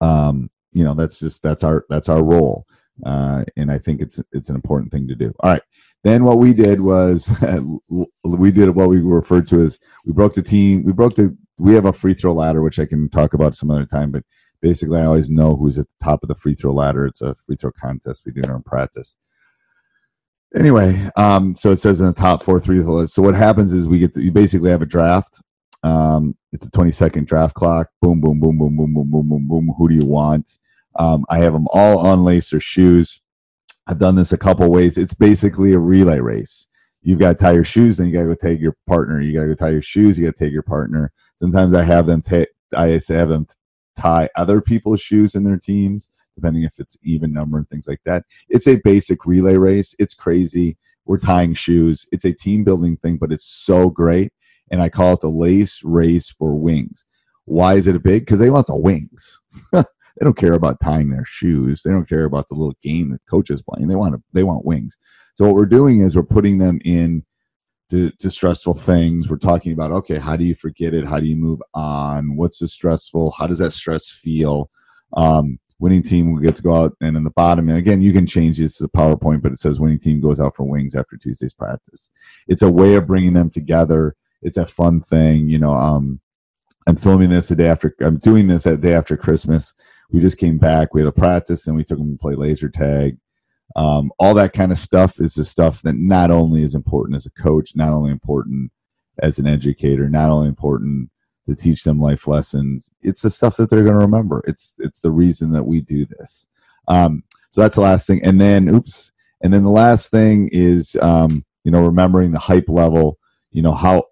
Um, 0.00 0.50
you 0.72 0.84
know, 0.84 0.94
that's 0.94 1.18
just 1.18 1.42
that's 1.42 1.62
our 1.62 1.84
that's 1.90 2.08
our 2.08 2.24
role 2.24 2.66
uh, 3.04 3.44
and 3.56 3.70
I 3.70 3.78
think 3.78 4.00
it's 4.00 4.20
it's 4.32 4.48
an 4.48 4.56
important 4.56 4.92
thing 4.92 5.08
to 5.08 5.14
do. 5.14 5.34
All 5.40 5.50
right. 5.52 5.62
Then 6.04 6.24
what 6.24 6.38
we 6.38 6.54
did 6.54 6.80
was 6.80 7.28
we 8.24 8.50
did 8.52 8.70
what 8.70 8.88
we 8.88 9.00
referred 9.00 9.48
to 9.48 9.60
as 9.60 9.78
we 10.06 10.12
broke 10.12 10.34
the 10.34 10.42
team. 10.42 10.84
We 10.84 10.92
broke 10.92 11.16
the. 11.16 11.36
We 11.58 11.74
have 11.74 11.86
a 11.86 11.92
free 11.92 12.14
throw 12.14 12.32
ladder, 12.32 12.62
which 12.62 12.78
I 12.78 12.86
can 12.86 13.08
talk 13.08 13.34
about 13.34 13.56
some 13.56 13.70
other 13.70 13.86
time. 13.86 14.12
But 14.12 14.24
basically, 14.62 15.00
I 15.00 15.06
always 15.06 15.28
know 15.30 15.56
who's 15.56 15.78
at 15.78 15.86
the 15.86 16.04
top 16.04 16.22
of 16.22 16.28
the 16.28 16.36
free 16.36 16.54
throw 16.54 16.72
ladder. 16.72 17.06
It's 17.06 17.20
a 17.22 17.34
free 17.46 17.56
throw 17.56 17.72
contest 17.72 18.22
we 18.26 18.32
do 18.32 18.42
in 18.48 18.62
practice. 18.62 19.16
Anyway, 20.54 21.10
um, 21.16 21.54
so 21.56 21.70
it 21.70 21.78
says 21.78 22.00
in 22.00 22.06
the 22.06 22.12
top 22.12 22.42
four 22.42 22.60
three 22.60 22.82
throws. 22.82 23.14
So 23.14 23.22
what 23.22 23.34
happens 23.34 23.72
is 23.72 23.88
we 23.88 23.98
get 23.98 24.14
the, 24.14 24.22
you 24.22 24.32
basically 24.32 24.70
have 24.70 24.82
a 24.82 24.86
draft. 24.86 25.40
Um, 25.82 26.36
it's 26.52 26.66
a 26.66 26.70
twenty 26.70 26.92
second 26.92 27.26
draft 27.26 27.54
clock. 27.54 27.88
Boom, 28.02 28.20
boom, 28.20 28.40
boom, 28.40 28.58
boom, 28.58 28.76
boom, 28.76 28.94
boom, 28.94 29.10
boom, 29.10 29.28
boom, 29.28 29.48
boom. 29.48 29.74
Who 29.78 29.88
do 29.88 29.94
you 29.96 30.06
want? 30.06 30.58
Um, 30.98 31.24
I 31.28 31.38
have 31.38 31.52
them 31.52 31.68
all 31.70 32.04
unlace 32.04 32.50
their 32.50 32.60
shoes. 32.60 33.20
I've 33.86 33.98
done 33.98 34.16
this 34.16 34.32
a 34.32 34.38
couple 34.38 34.70
ways. 34.70 34.98
It's 34.98 35.14
basically 35.14 35.72
a 35.72 35.78
relay 35.78 36.18
race. 36.20 36.66
you've 37.00 37.20
got 37.20 37.38
to 37.38 37.44
tie 37.44 37.52
your 37.52 37.64
shoes, 37.64 37.96
then 37.96 38.08
you 38.08 38.12
got 38.12 38.22
to 38.22 38.28
go 38.28 38.34
take 38.34 38.60
your 38.60 38.76
partner. 38.86 39.20
You 39.20 39.32
got 39.32 39.42
to 39.42 39.48
go 39.48 39.54
tie 39.54 39.70
your 39.70 39.82
shoes. 39.82 40.18
You 40.18 40.26
got 40.26 40.36
to 40.36 40.44
take 40.44 40.52
your 40.52 40.62
partner. 40.62 41.12
Sometimes 41.38 41.74
I 41.74 41.84
have 41.84 42.06
them. 42.06 42.22
I 42.76 43.00
have 43.08 43.28
them 43.28 43.46
tie 43.96 44.28
other 44.36 44.60
people's 44.60 45.00
shoes 45.00 45.34
in 45.34 45.44
their 45.44 45.56
teams, 45.56 46.10
depending 46.34 46.64
if 46.64 46.72
it's 46.78 46.98
even 47.02 47.32
number 47.32 47.58
and 47.58 47.68
things 47.70 47.88
like 47.88 48.00
that. 48.04 48.24
It's 48.48 48.66
a 48.66 48.80
basic 48.84 49.24
relay 49.24 49.56
race. 49.56 49.94
It's 49.98 50.14
crazy. 50.14 50.76
We're 51.06 51.18
tying 51.18 51.54
shoes. 51.54 52.06
It's 52.12 52.26
a 52.26 52.32
team 52.32 52.64
building 52.64 52.96
thing, 52.98 53.16
but 53.16 53.32
it's 53.32 53.46
so 53.46 53.88
great. 53.88 54.32
And 54.70 54.82
I 54.82 54.90
call 54.90 55.14
it 55.14 55.20
the 55.20 55.30
lace 55.30 55.82
race 55.82 56.28
for 56.28 56.54
wings. 56.54 57.06
Why 57.46 57.74
is 57.74 57.88
it 57.88 58.02
big? 58.02 58.22
Because 58.22 58.38
they 58.38 58.50
want 58.50 58.66
the 58.66 58.76
wings. 58.76 59.40
they 60.18 60.24
don't 60.24 60.36
care 60.36 60.54
about 60.54 60.80
tying 60.80 61.10
their 61.10 61.24
shoes. 61.24 61.82
They 61.82 61.90
don't 61.90 62.08
care 62.08 62.24
about 62.24 62.48
the 62.48 62.54
little 62.54 62.76
game 62.82 63.10
that 63.10 63.24
coach 63.30 63.50
is 63.50 63.62
playing. 63.62 63.88
They 63.88 63.94
want 63.94 64.14
to, 64.14 64.22
they 64.32 64.42
want 64.42 64.64
wings. 64.64 64.96
So 65.34 65.44
what 65.44 65.54
we're 65.54 65.66
doing 65.66 66.00
is 66.00 66.16
we're 66.16 66.22
putting 66.24 66.58
them 66.58 66.80
in 66.84 67.24
to, 67.90 68.10
to, 68.10 68.30
stressful 68.30 68.74
things. 68.74 69.30
We're 69.30 69.36
talking 69.36 69.72
about 69.72 69.92
okay, 69.92 70.18
how 70.18 70.36
do 70.36 70.44
you 70.44 70.54
forget 70.54 70.92
it? 70.92 71.06
How 71.06 71.20
do 71.20 71.26
you 71.26 71.36
move 71.36 71.60
on? 71.72 72.36
What's 72.36 72.58
the 72.58 72.68
stressful? 72.68 73.30
How 73.38 73.46
does 73.46 73.58
that 73.58 73.72
stress 73.72 74.10
feel? 74.10 74.70
Um, 75.16 75.58
winning 75.78 76.02
team 76.02 76.32
will 76.32 76.42
get 76.42 76.56
to 76.56 76.62
go 76.62 76.74
out 76.74 76.96
and 77.00 77.16
in 77.16 77.24
the 77.24 77.30
bottom. 77.30 77.68
And 77.68 77.78
again, 77.78 78.02
you 78.02 78.12
can 78.12 78.26
change 78.26 78.58
this 78.58 78.76
to 78.76 78.82
the 78.82 78.88
PowerPoint, 78.90 79.42
but 79.42 79.52
it 79.52 79.58
says 79.58 79.80
winning 79.80 80.00
team 80.00 80.20
goes 80.20 80.40
out 80.40 80.56
for 80.56 80.64
wings 80.64 80.94
after 80.94 81.16
Tuesday's 81.16 81.54
practice. 81.54 82.10
It's 82.48 82.62
a 82.62 82.70
way 82.70 82.96
of 82.96 83.06
bringing 83.06 83.32
them 83.32 83.48
together. 83.48 84.16
It's 84.42 84.56
a 84.56 84.66
fun 84.66 85.00
thing, 85.00 85.48
you 85.48 85.58
know. 85.58 85.72
Um, 85.72 86.20
I'm 86.86 86.96
filming 86.96 87.28
this 87.28 87.48
the 87.48 87.56
day 87.56 87.68
after. 87.68 87.94
I'm 88.00 88.18
doing 88.18 88.48
this 88.48 88.64
that 88.64 88.80
day 88.80 88.94
after 88.94 89.16
Christmas. 89.16 89.74
We 90.10 90.20
just 90.20 90.38
came 90.38 90.58
back. 90.58 90.94
We 90.94 91.00
had 91.00 91.08
a 91.08 91.12
practice, 91.12 91.66
and 91.66 91.76
we 91.76 91.84
took 91.84 91.98
them 91.98 92.12
to 92.12 92.18
play 92.18 92.34
laser 92.34 92.68
tag. 92.68 93.18
Um, 93.76 94.10
all 94.18 94.34
that 94.34 94.52
kind 94.52 94.72
of 94.72 94.78
stuff 94.78 95.20
is 95.20 95.34
the 95.34 95.44
stuff 95.44 95.82
that 95.82 95.96
not 95.96 96.30
only 96.30 96.62
is 96.62 96.74
important 96.74 97.16
as 97.16 97.26
a 97.26 97.42
coach, 97.42 97.76
not 97.76 97.92
only 97.92 98.10
important 98.10 98.72
as 99.18 99.38
an 99.38 99.46
educator, 99.46 100.08
not 100.08 100.30
only 100.30 100.48
important 100.48 101.10
to 101.46 101.54
teach 101.54 101.82
them 101.84 102.00
life 102.00 102.26
lessons. 102.26 102.90
It's 103.02 103.22
the 103.22 103.30
stuff 103.30 103.56
that 103.56 103.70
they're 103.70 103.84
going 103.84 103.98
to 103.98 104.04
remember. 104.04 104.42
It's 104.46 104.74
it's 104.78 105.00
the 105.00 105.10
reason 105.10 105.50
that 105.52 105.64
we 105.64 105.80
do 105.80 106.06
this. 106.06 106.46
Um, 106.88 107.22
so 107.50 107.60
that's 107.60 107.76
the 107.76 107.82
last 107.82 108.06
thing. 108.06 108.24
And 108.24 108.40
then, 108.40 108.68
oops. 108.68 109.12
And 109.42 109.52
then 109.52 109.62
the 109.62 109.70
last 109.70 110.10
thing 110.10 110.48
is, 110.52 110.96
um, 111.00 111.44
you 111.64 111.70
know, 111.70 111.84
remembering 111.84 112.32
the 112.32 112.38
hype 112.38 112.68
level. 112.68 113.18
You 113.50 113.62
know 113.62 113.72
how, 113.72 114.04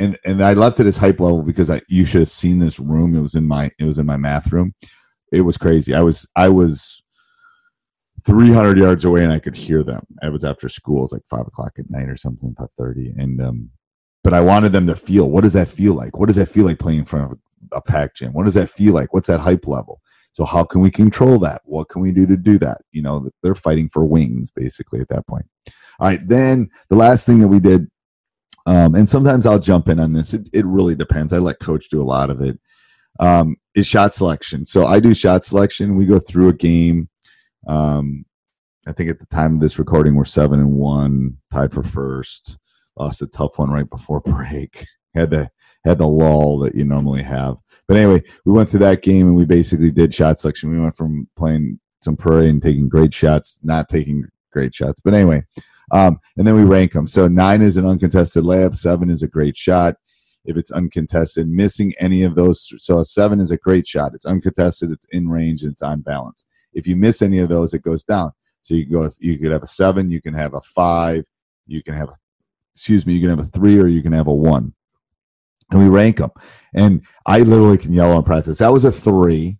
and 0.00 0.18
and 0.24 0.42
I 0.42 0.54
left 0.54 0.80
it 0.80 0.86
as 0.86 0.96
hype 0.96 1.20
level 1.20 1.42
because 1.42 1.70
I 1.70 1.80
you 1.88 2.04
should 2.04 2.22
have 2.22 2.30
seen 2.30 2.58
this 2.58 2.80
room. 2.80 3.14
It 3.14 3.20
was 3.20 3.34
in 3.34 3.46
my 3.46 3.70
it 3.78 3.84
was 3.84 3.98
in 3.98 4.06
my 4.06 4.16
math 4.16 4.52
room. 4.52 4.74
It 5.32 5.42
was 5.42 5.56
crazy. 5.56 5.94
I 5.94 6.00
was 6.00 6.26
I 6.34 6.48
was 6.48 7.02
300 8.24 8.78
yards 8.78 9.04
away 9.04 9.22
and 9.22 9.32
I 9.32 9.38
could 9.38 9.56
hear 9.56 9.82
them. 9.82 10.04
It 10.22 10.32
was 10.32 10.44
after 10.44 10.68
school. 10.68 10.98
It 10.98 11.02
was 11.02 11.12
like 11.12 11.26
five 11.30 11.46
o'clock 11.46 11.72
at 11.78 11.90
night 11.90 12.08
or 12.08 12.16
something, 12.16 12.54
5:30. 12.58 13.22
And 13.22 13.40
um, 13.40 13.70
but 14.24 14.34
I 14.34 14.40
wanted 14.40 14.72
them 14.72 14.86
to 14.86 14.96
feel. 14.96 15.30
What 15.30 15.42
does 15.42 15.52
that 15.52 15.68
feel 15.68 15.94
like? 15.94 16.16
What 16.18 16.26
does 16.26 16.36
that 16.36 16.48
feel 16.48 16.64
like 16.64 16.78
playing 16.78 17.00
in 17.00 17.04
front 17.04 17.32
of 17.32 17.38
a, 17.72 17.76
a 17.76 17.80
pack 17.80 18.14
gym? 18.16 18.32
What 18.32 18.44
does 18.44 18.54
that 18.54 18.70
feel 18.70 18.94
like? 18.94 19.14
What's 19.14 19.28
that 19.28 19.40
hype 19.40 19.66
level? 19.66 20.00
So 20.32 20.44
how 20.44 20.64
can 20.64 20.80
we 20.80 20.90
control 20.90 21.38
that? 21.40 21.62
What 21.64 21.88
can 21.88 22.02
we 22.02 22.12
do 22.12 22.26
to 22.26 22.36
do 22.36 22.58
that? 22.58 22.82
You 22.92 23.02
know, 23.02 23.28
they're 23.42 23.54
fighting 23.54 23.88
for 23.88 24.04
wings 24.04 24.50
basically 24.50 25.00
at 25.00 25.08
that 25.08 25.26
point. 25.26 25.46
All 25.98 26.06
right, 26.08 26.26
then 26.26 26.70
the 26.88 26.96
last 26.96 27.26
thing 27.26 27.40
that 27.40 27.48
we 27.48 27.60
did, 27.60 27.88
um, 28.66 28.94
and 28.94 29.08
sometimes 29.08 29.46
I'll 29.46 29.58
jump 29.58 29.88
in 29.88 30.00
on 30.00 30.12
this. 30.12 30.34
It, 30.34 30.48
it 30.52 30.66
really 30.66 30.94
depends. 30.94 31.32
I 31.32 31.38
let 31.38 31.60
coach 31.60 31.88
do 31.88 32.00
a 32.00 32.04
lot 32.04 32.30
of 32.30 32.40
it. 32.40 32.58
Um, 33.18 33.56
is 33.74 33.86
shot 33.86 34.14
selection. 34.14 34.64
So 34.64 34.86
I 34.86 34.98
do 34.98 35.14
shot 35.14 35.44
selection. 35.44 35.96
We 35.96 36.06
go 36.06 36.18
through 36.18 36.48
a 36.48 36.54
game 36.54 37.08
um, 37.66 38.24
I 38.86 38.92
think 38.92 39.10
at 39.10 39.18
the 39.18 39.26
time 39.26 39.54
of 39.54 39.60
this 39.60 39.78
recording, 39.78 40.14
we're 40.14 40.24
seven 40.24 40.58
and 40.58 40.72
one, 40.72 41.38
tied 41.52 41.72
for 41.72 41.82
first. 41.82 42.58
Lost 42.98 43.22
a 43.22 43.26
tough 43.26 43.58
one 43.58 43.70
right 43.70 43.88
before 43.88 44.20
break. 44.24 44.86
Had 45.14 45.30
the 45.30 45.50
had 45.84 45.98
the 45.98 46.06
lull 46.06 46.58
that 46.60 46.74
you 46.74 46.84
normally 46.84 47.22
have. 47.22 47.56
But 47.88 47.96
anyway, 47.96 48.22
we 48.44 48.52
went 48.52 48.68
through 48.68 48.80
that 48.80 49.02
game 49.02 49.26
and 49.26 49.36
we 49.36 49.44
basically 49.44 49.90
did 49.90 50.14
shot 50.14 50.38
selection. 50.38 50.70
We 50.70 50.78
went 50.78 50.96
from 50.96 51.28
playing 51.36 51.80
some 52.04 52.16
prairie 52.16 52.50
and 52.50 52.62
taking 52.62 52.88
great 52.88 53.12
shots, 53.12 53.58
not 53.62 53.88
taking 53.88 54.24
great 54.52 54.74
shots. 54.74 55.00
But 55.02 55.14
anyway, 55.14 55.42
um, 55.90 56.18
and 56.36 56.46
then 56.46 56.54
we 56.54 56.64
rank 56.64 56.92
them. 56.92 57.06
So 57.06 57.28
nine 57.28 57.62
is 57.62 57.76
an 57.76 57.86
uncontested 57.86 58.44
layup, 58.44 58.74
seven 58.74 59.10
is 59.10 59.22
a 59.22 59.28
great 59.28 59.56
shot. 59.56 59.96
If 60.44 60.56
it's 60.56 60.70
uncontested, 60.70 61.48
missing 61.48 61.92
any 61.98 62.22
of 62.22 62.34
those, 62.34 62.72
so 62.78 62.98
a 62.98 63.04
seven 63.04 63.40
is 63.40 63.50
a 63.50 63.58
great 63.58 63.86
shot. 63.86 64.14
It's 64.14 64.24
uncontested, 64.24 64.90
it's 64.90 65.04
in 65.10 65.28
range, 65.28 65.62
it's 65.62 65.82
on 65.82 66.00
balance. 66.00 66.46
If 66.72 66.86
you 66.86 66.96
miss 66.96 67.20
any 67.20 67.40
of 67.40 67.48
those, 67.48 67.74
it 67.74 67.82
goes 67.82 68.04
down. 68.04 68.32
So 68.62 68.74
you 68.74 68.86
can 68.86 68.92
go, 68.94 69.10
you 69.20 69.38
could 69.38 69.52
have 69.52 69.62
a 69.62 69.66
seven, 69.66 70.10
you 70.10 70.22
can 70.22 70.34
have 70.34 70.54
a 70.54 70.60
five, 70.60 71.24
you 71.66 71.82
can 71.82 71.94
have, 71.94 72.10
excuse 72.74 73.06
me, 73.06 73.14
you 73.14 73.20
can 73.20 73.30
have 73.30 73.46
a 73.46 73.50
three, 73.50 73.78
or 73.78 73.86
you 73.86 74.02
can 74.02 74.12
have 74.12 74.28
a 74.28 74.32
one. 74.32 74.72
And 75.70 75.82
we 75.82 75.88
rank 75.88 76.18
them. 76.18 76.30
And 76.74 77.02
I 77.26 77.40
literally 77.40 77.78
can 77.78 77.92
yell 77.92 78.12
on 78.12 78.24
practice. 78.24 78.58
That 78.58 78.72
was 78.72 78.84
a 78.84 78.92
three. 78.92 79.58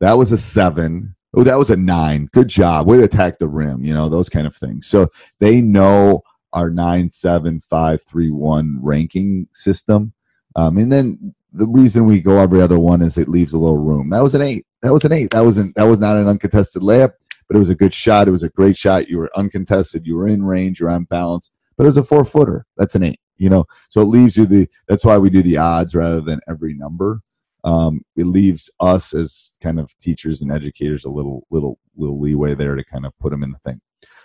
That 0.00 0.16
was 0.16 0.32
a 0.32 0.38
seven. 0.38 1.14
Oh, 1.34 1.44
that 1.44 1.58
was 1.58 1.70
a 1.70 1.76
nine. 1.76 2.28
Good 2.32 2.48
job. 2.48 2.86
Way 2.86 2.98
to 2.98 3.04
attack 3.04 3.38
the 3.38 3.48
rim, 3.48 3.84
you 3.84 3.94
know, 3.94 4.08
those 4.08 4.28
kind 4.28 4.46
of 4.46 4.56
things. 4.56 4.86
So 4.86 5.08
they 5.38 5.60
know 5.60 6.22
our 6.52 6.70
nine, 6.70 7.10
seven, 7.10 7.60
five, 7.60 8.02
three, 8.02 8.30
one 8.30 8.78
ranking 8.82 9.46
system. 9.54 10.12
Um, 10.56 10.78
and 10.78 10.90
then 10.90 11.34
the 11.52 11.66
reason 11.66 12.06
we 12.06 12.20
go 12.20 12.38
every 12.38 12.60
other 12.60 12.78
one 12.78 13.02
is 13.02 13.16
it 13.16 13.28
leaves 13.28 13.52
a 13.52 13.58
little 13.58 13.78
room. 13.78 14.10
That 14.10 14.22
was 14.22 14.34
an 14.34 14.42
eight. 14.42 14.66
That 14.82 14.92
was 14.92 15.04
an 15.04 15.12
eight. 15.12 15.30
That 15.30 15.44
wasn't 15.44 15.74
that 15.76 15.84
was 15.84 16.00
not 16.00 16.16
an 16.16 16.26
uncontested 16.26 16.82
layup, 16.82 17.12
but 17.48 17.56
it 17.56 17.60
was 17.60 17.70
a 17.70 17.74
good 17.74 17.94
shot. 17.94 18.28
It 18.28 18.32
was 18.32 18.42
a 18.42 18.48
great 18.48 18.76
shot. 18.76 19.08
You 19.08 19.18
were 19.18 19.30
uncontested. 19.36 20.06
You 20.06 20.16
were 20.16 20.28
in 20.28 20.44
range. 20.44 20.80
You're 20.80 20.90
on 20.90 21.04
balance. 21.04 21.50
But 21.76 21.84
it 21.84 21.88
was 21.88 21.96
a 21.96 22.04
four 22.04 22.24
footer. 22.24 22.66
That's 22.76 22.94
an 22.94 23.04
eight. 23.04 23.20
You 23.36 23.48
know, 23.48 23.64
so 23.88 24.02
it 24.02 24.06
leaves 24.06 24.36
you 24.36 24.46
the. 24.46 24.68
That's 24.88 25.04
why 25.04 25.16
we 25.18 25.30
do 25.30 25.42
the 25.42 25.56
odds 25.56 25.94
rather 25.94 26.20
than 26.20 26.40
every 26.48 26.74
number. 26.74 27.20
Um, 27.64 28.02
it 28.16 28.26
leaves 28.26 28.70
us 28.80 29.14
as 29.14 29.54
kind 29.62 29.78
of 29.78 29.92
teachers 30.00 30.42
and 30.42 30.50
educators 30.50 31.04
a 31.04 31.10
little 31.10 31.46
little 31.50 31.78
little 31.96 32.20
leeway 32.20 32.54
there 32.54 32.74
to 32.74 32.84
kind 32.84 33.06
of 33.06 33.16
put 33.18 33.30
them 33.30 33.42
in 33.42 33.52
the 33.52 33.58
thing. 33.58 33.80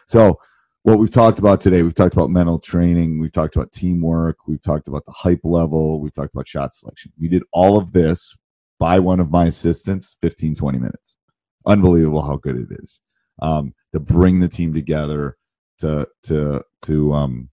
So 0.07 0.39
what 0.83 0.99
we've 0.99 1.11
talked 1.11 1.39
about 1.39 1.61
today, 1.61 1.81
we've 1.81 1.95
talked 1.95 2.13
about 2.13 2.29
mental 2.29 2.59
training, 2.59 3.19
we've 3.19 3.31
talked 3.31 3.55
about 3.55 3.71
teamwork, 3.71 4.37
we've 4.47 4.61
talked 4.61 4.87
about 4.87 5.05
the 5.05 5.11
hype 5.11 5.41
level, 5.43 5.99
we've 5.99 6.13
talked 6.13 6.33
about 6.33 6.47
shot 6.47 6.75
selection. 6.75 7.11
We 7.19 7.27
did 7.27 7.43
all 7.51 7.77
of 7.77 7.91
this 7.91 8.35
by 8.79 8.99
one 8.99 9.19
of 9.19 9.31
my 9.31 9.45
assistants 9.45 10.15
15, 10.21 10.55
20 10.55 10.77
minutes. 10.77 11.17
Unbelievable 11.65 12.21
how 12.21 12.37
good 12.37 12.55
it 12.55 12.67
is 12.79 13.01
um, 13.41 13.73
to 13.93 13.99
bring 13.99 14.39
the 14.39 14.47
team 14.47 14.73
together 14.73 15.37
to 15.79 16.07
to 16.23 16.61
to 16.83 17.13
um 17.13 17.49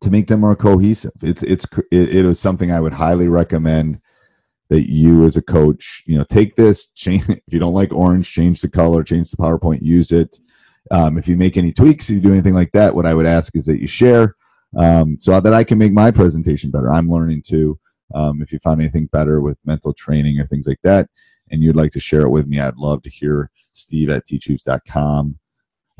to 0.00 0.10
make 0.10 0.26
them 0.26 0.40
more 0.40 0.56
cohesive. 0.56 1.12
It's 1.22 1.42
it's 1.42 1.66
it, 1.90 2.14
it 2.14 2.24
is 2.26 2.38
something 2.38 2.70
I 2.70 2.80
would 2.80 2.92
highly 2.92 3.28
recommend 3.28 4.00
that 4.70 4.90
you 4.90 5.24
as 5.24 5.36
a 5.36 5.42
coach, 5.42 6.02
you 6.06 6.16
know, 6.16 6.24
take 6.24 6.56
this 6.56 6.90
change. 6.90 7.24
If 7.28 7.52
you 7.52 7.58
don't 7.58 7.74
like 7.74 7.92
orange, 7.92 8.30
change 8.30 8.60
the 8.60 8.68
color, 8.68 9.04
change 9.04 9.30
the 9.30 9.36
PowerPoint, 9.36 9.82
use 9.82 10.12
it. 10.12 10.38
Um, 10.90 11.18
if 11.18 11.28
you 11.28 11.36
make 11.36 11.56
any 11.56 11.72
tweaks, 11.72 12.08
if 12.08 12.16
you 12.16 12.20
do 12.20 12.32
anything 12.32 12.54
like 12.54 12.72
that, 12.72 12.94
what 12.94 13.06
I 13.06 13.14
would 13.14 13.26
ask 13.26 13.54
is 13.56 13.66
that 13.66 13.80
you 13.80 13.86
share 13.86 14.34
um, 14.76 15.16
so 15.20 15.38
that 15.40 15.54
I 15.54 15.64
can 15.64 15.78
make 15.78 15.92
my 15.92 16.10
presentation 16.10 16.70
better. 16.70 16.90
I'm 16.90 17.10
learning 17.10 17.42
too. 17.42 17.78
Um, 18.14 18.42
if 18.42 18.52
you 18.52 18.58
found 18.58 18.80
anything 18.80 19.06
better 19.06 19.40
with 19.40 19.58
mental 19.64 19.92
training 19.92 20.38
or 20.38 20.46
things 20.46 20.66
like 20.66 20.80
that, 20.82 21.08
and 21.50 21.62
you'd 21.62 21.76
like 21.76 21.92
to 21.92 22.00
share 22.00 22.22
it 22.22 22.30
with 22.30 22.46
me, 22.46 22.60
I'd 22.60 22.76
love 22.76 23.02
to 23.02 23.10
hear 23.10 23.50
Steve 23.72 24.10
at 24.10 24.26
teachhoops.com. 24.26 25.38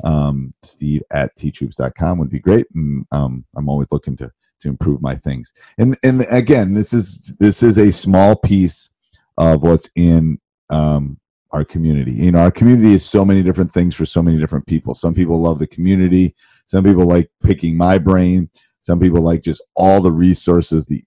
Um, 0.03 0.53
Steve 0.63 1.03
at 1.11 1.35
teachhoops.com 1.37 2.17
would 2.17 2.29
be 2.29 2.39
great. 2.39 2.67
And 2.73 3.05
um, 3.11 3.45
I'm 3.55 3.69
always 3.69 3.87
looking 3.91 4.17
to 4.17 4.31
to 4.65 4.69
improve 4.69 5.01
my 5.01 5.15
things. 5.15 5.53
And 5.77 5.97
and 6.03 6.25
again, 6.29 6.73
this 6.73 6.91
is 6.91 7.33
this 7.39 7.63
is 7.63 7.77
a 7.77 7.91
small 7.91 8.35
piece 8.35 8.89
of 9.37 9.61
what's 9.61 9.89
in 9.95 10.39
um, 10.69 11.17
our 11.51 11.63
community. 11.63 12.11
You 12.11 12.31
know, 12.31 12.39
our 12.39 12.51
community 12.51 12.93
is 12.93 13.05
so 13.05 13.23
many 13.23 13.43
different 13.43 13.73
things 13.73 13.95
for 13.95 14.05
so 14.05 14.21
many 14.21 14.37
different 14.39 14.65
people. 14.65 14.95
Some 14.95 15.13
people 15.13 15.39
love 15.39 15.59
the 15.59 15.67
community. 15.67 16.35
Some 16.67 16.83
people 16.83 17.05
like 17.05 17.29
picking 17.43 17.77
my 17.77 17.97
brain. 17.97 18.49
Some 18.81 18.99
people 18.99 19.21
like 19.21 19.41
just 19.41 19.61
all 19.75 20.01
the 20.01 20.11
resources, 20.11 20.85
the 20.87 21.03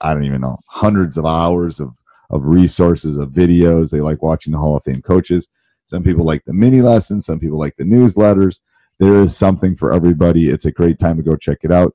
I 0.00 0.14
don't 0.14 0.24
even 0.24 0.40
know, 0.40 0.58
hundreds 0.68 1.16
of 1.16 1.26
hours 1.26 1.80
of 1.80 1.94
of 2.30 2.44
resources 2.44 3.16
of 3.16 3.30
videos. 3.30 3.90
They 3.90 4.00
like 4.00 4.22
watching 4.22 4.52
the 4.52 4.58
Hall 4.58 4.76
of 4.76 4.84
Fame 4.84 5.02
coaches. 5.02 5.48
Some 5.86 6.02
people 6.02 6.24
like 6.24 6.44
the 6.44 6.52
mini 6.52 6.82
lessons. 6.82 7.24
Some 7.24 7.40
people 7.40 7.58
like 7.58 7.76
the 7.76 7.84
newsletters. 7.84 8.60
There 8.98 9.14
is 9.22 9.36
something 9.36 9.76
for 9.76 9.92
everybody. 9.92 10.48
It's 10.48 10.66
a 10.66 10.72
great 10.72 10.98
time 10.98 11.16
to 11.16 11.22
go 11.22 11.36
check 11.36 11.58
it 11.62 11.72
out. 11.72 11.94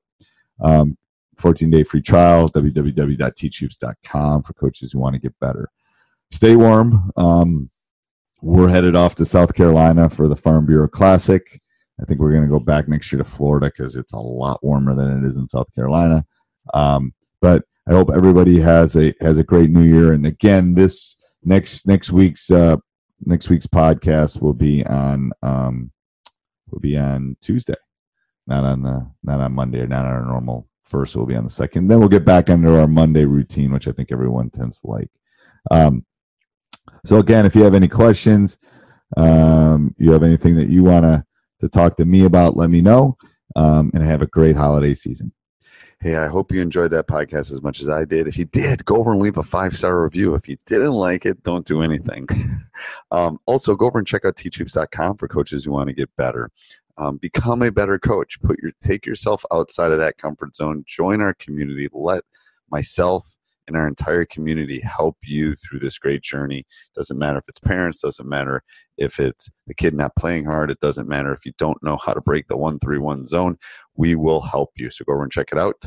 Um, 0.62 0.97
14 1.38 1.69
day 1.69 1.84
free 1.84 2.02
trial, 2.02 2.50
www.teachhoops.com 2.50 4.43
for 4.43 4.54
coaches 4.54 4.91
who 4.91 5.00
want 5.00 5.13
to 5.13 5.19
get 5.19 5.39
better. 5.39 5.69
Stay 6.32 6.56
warm. 6.56 7.12
Um, 7.15 7.69
we're 8.41 8.69
headed 8.69 8.96
off 8.96 9.15
to 9.15 9.26
South 9.26 9.54
Carolina 9.54 10.10
for 10.10 10.28
the 10.28 10.36
Farm 10.36 10.65
Bureau 10.65 10.88
Classic. 10.88 11.62
I 12.02 12.06
think 12.06 12.19
we're 12.19 12.32
going 12.32 12.43
to 12.43 12.50
go 12.50 12.60
back 12.60 12.88
next 12.88 13.12
year 13.12 13.22
to 13.22 13.30
Florida 13.30 13.67
because 13.67 13.96
it's 13.96 14.13
a 14.13 14.19
lot 14.19 14.63
warmer 14.63 14.96
than 14.96 15.24
it 15.24 15.28
is 15.28 15.38
in 15.38 15.48
South 15.48 15.74
Carolina. 15.76 16.26
Um, 16.74 17.13
but 17.41 17.63
I 17.88 17.91
hope 17.91 18.10
everybody 18.13 18.60
has 18.60 18.96
a 18.96 19.13
has 19.22 19.38
a 19.38 19.43
great 19.43 19.69
New 19.69 19.84
Year. 19.84 20.13
And 20.13 20.26
again, 20.26 20.74
this 20.74 21.17
next 21.43 21.88
next 21.88 22.12
week's 22.12 22.50
uh, 22.50 22.78
next 23.26 23.50
week's 23.50 23.67
podcast 23.67 24.41
will 24.41 24.54
be 24.54 24.86
on 24.86 25.32
um, 25.41 25.91
will 26.69 26.80
be 26.80 26.98
on 26.98 27.38
Tuesday. 27.41 27.76
not 28.48 28.63
on 28.63 28.82
the 28.82 29.08
not 29.24 29.39
on 29.39 29.54
Monday 29.54 29.80
or 29.80 29.88
not 29.88 30.06
on 30.06 30.12
our 30.12 30.26
normal 30.26 30.67
first. 30.86 31.15
We'll 31.15 31.26
be 31.26 31.36
on 31.36 31.43
the 31.43 31.50
second. 31.50 31.88
Then 31.88 32.00
we'll 32.00 32.10
get 32.10 32.26
back 32.26 32.50
under 32.50 32.80
our 32.80 32.88
Monday 32.88 33.26
routine, 33.26 33.72
which 33.72 33.88
I 33.88 33.91
think 33.91 34.12
everyone 34.12 34.50
tends 34.50 34.80
to 34.82 34.88
like. 34.88 35.10
Um, 35.72 36.06
so 37.06 37.17
again, 37.17 37.46
if 37.46 37.56
you 37.56 37.63
have 37.63 37.76
any 37.76 37.88
questions, 37.88 38.58
um, 39.17 39.93
you 39.98 40.12
have 40.12 40.24
anything 40.24 40.56
that 40.56 40.69
you 40.69 40.84
want 40.84 41.04
to 41.04 41.24
to 41.62 41.69
talk 41.69 41.96
to 41.96 42.06
me 42.06 42.26
about, 42.26 42.58
let 42.58 42.69
me 42.69 42.82
know. 42.82 43.17
Um, 43.56 43.91
and 43.93 44.04
have 44.04 44.24
a 44.24 44.28
great 44.28 44.56
holiday 44.56 44.96
season. 44.96 45.32
Hey, 46.04 46.17
I 46.17 46.28
hope 46.28 46.52
you 46.52 46.60
enjoyed 46.60 46.91
that 46.91 47.08
podcast 47.08 47.52
as 47.52 47.62
much 47.62 47.82
as 47.82 47.88
I 47.88 48.04
did. 48.04 48.28
If 48.28 48.38
you 48.38 48.43
did, 48.43 48.84
go 48.84 48.98
over 48.98 49.13
and 49.13 49.22
leave 49.22 49.38
a 49.38 49.43
five 49.43 49.78
star 49.78 50.04
review. 50.04 50.36
If 50.36 50.50
you 50.50 50.58
didn't 50.65 50.91
like 50.91 51.26
it, 51.26 51.43
don't 51.43 51.65
do 51.65 51.82
anything. 51.82 52.28
um, 53.12 53.39
also, 53.46 53.76
go 53.76 53.86
over 53.86 54.00
and 54.00 54.08
check 54.08 54.26
out 54.26 54.36
teachhoops.com 54.36 55.17
for 55.17 55.28
coaches 55.30 55.63
who 55.63 55.72
want 55.72 55.88
to 55.88 55.96
get 55.96 56.10
better. 56.17 56.50
Um, 56.97 57.17
become 57.17 57.62
a 57.62 57.71
better 57.71 57.97
coach. 57.97 58.39
Put 58.41 58.60
your 58.62 58.71
take 58.84 59.06
yourself 59.06 59.43
outside 59.51 59.91
of 59.91 59.97
that 59.97 60.17
comfort 60.17 60.56
zone. 60.56 60.84
Join 60.88 61.21
our 61.21 61.34
community. 61.34 61.89
Let 61.91 62.23
myself 62.69 63.36
and 63.67 63.77
our 63.77 63.88
entire 63.88 64.25
community 64.25 64.79
help 64.79 65.17
you 65.23 65.56
through 65.56 65.79
this 65.79 65.97
great 65.97 66.21
journey. 66.21 66.65
Doesn't 66.95 67.17
matter 67.17 67.38
if 67.38 67.45
it's 67.47 67.60
parents, 67.60 68.01
doesn't 68.01 68.27
matter 68.27 68.63
if 68.97 69.19
it's 69.19 69.49
the 69.67 69.73
kid 69.73 69.93
not 69.93 70.15
playing 70.15 70.45
hard, 70.45 70.69
it 70.69 70.79
doesn't 70.79 71.08
matter 71.08 71.32
if 71.32 71.45
you 71.45 71.53
don't 71.58 71.82
know 71.82 71.97
how 71.97 72.13
to 72.13 72.21
break 72.21 72.47
the 72.47 72.58
131 72.58 73.27
zone. 73.27 73.58
We 73.95 74.15
will 74.15 74.41
help 74.41 74.71
you. 74.75 74.91
So 74.91 75.06
go 75.06 75.13
over 75.13 75.23
and 75.23 75.32
check 75.32 75.49
it 75.51 75.58
out. 75.58 75.86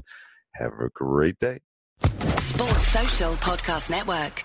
Have 0.55 0.73
a 0.81 0.89
great 0.95 1.39
day. 1.39 1.59
Sports 2.01 2.89
Social 2.89 3.33
Podcast 3.35 3.91
Network. 3.91 4.45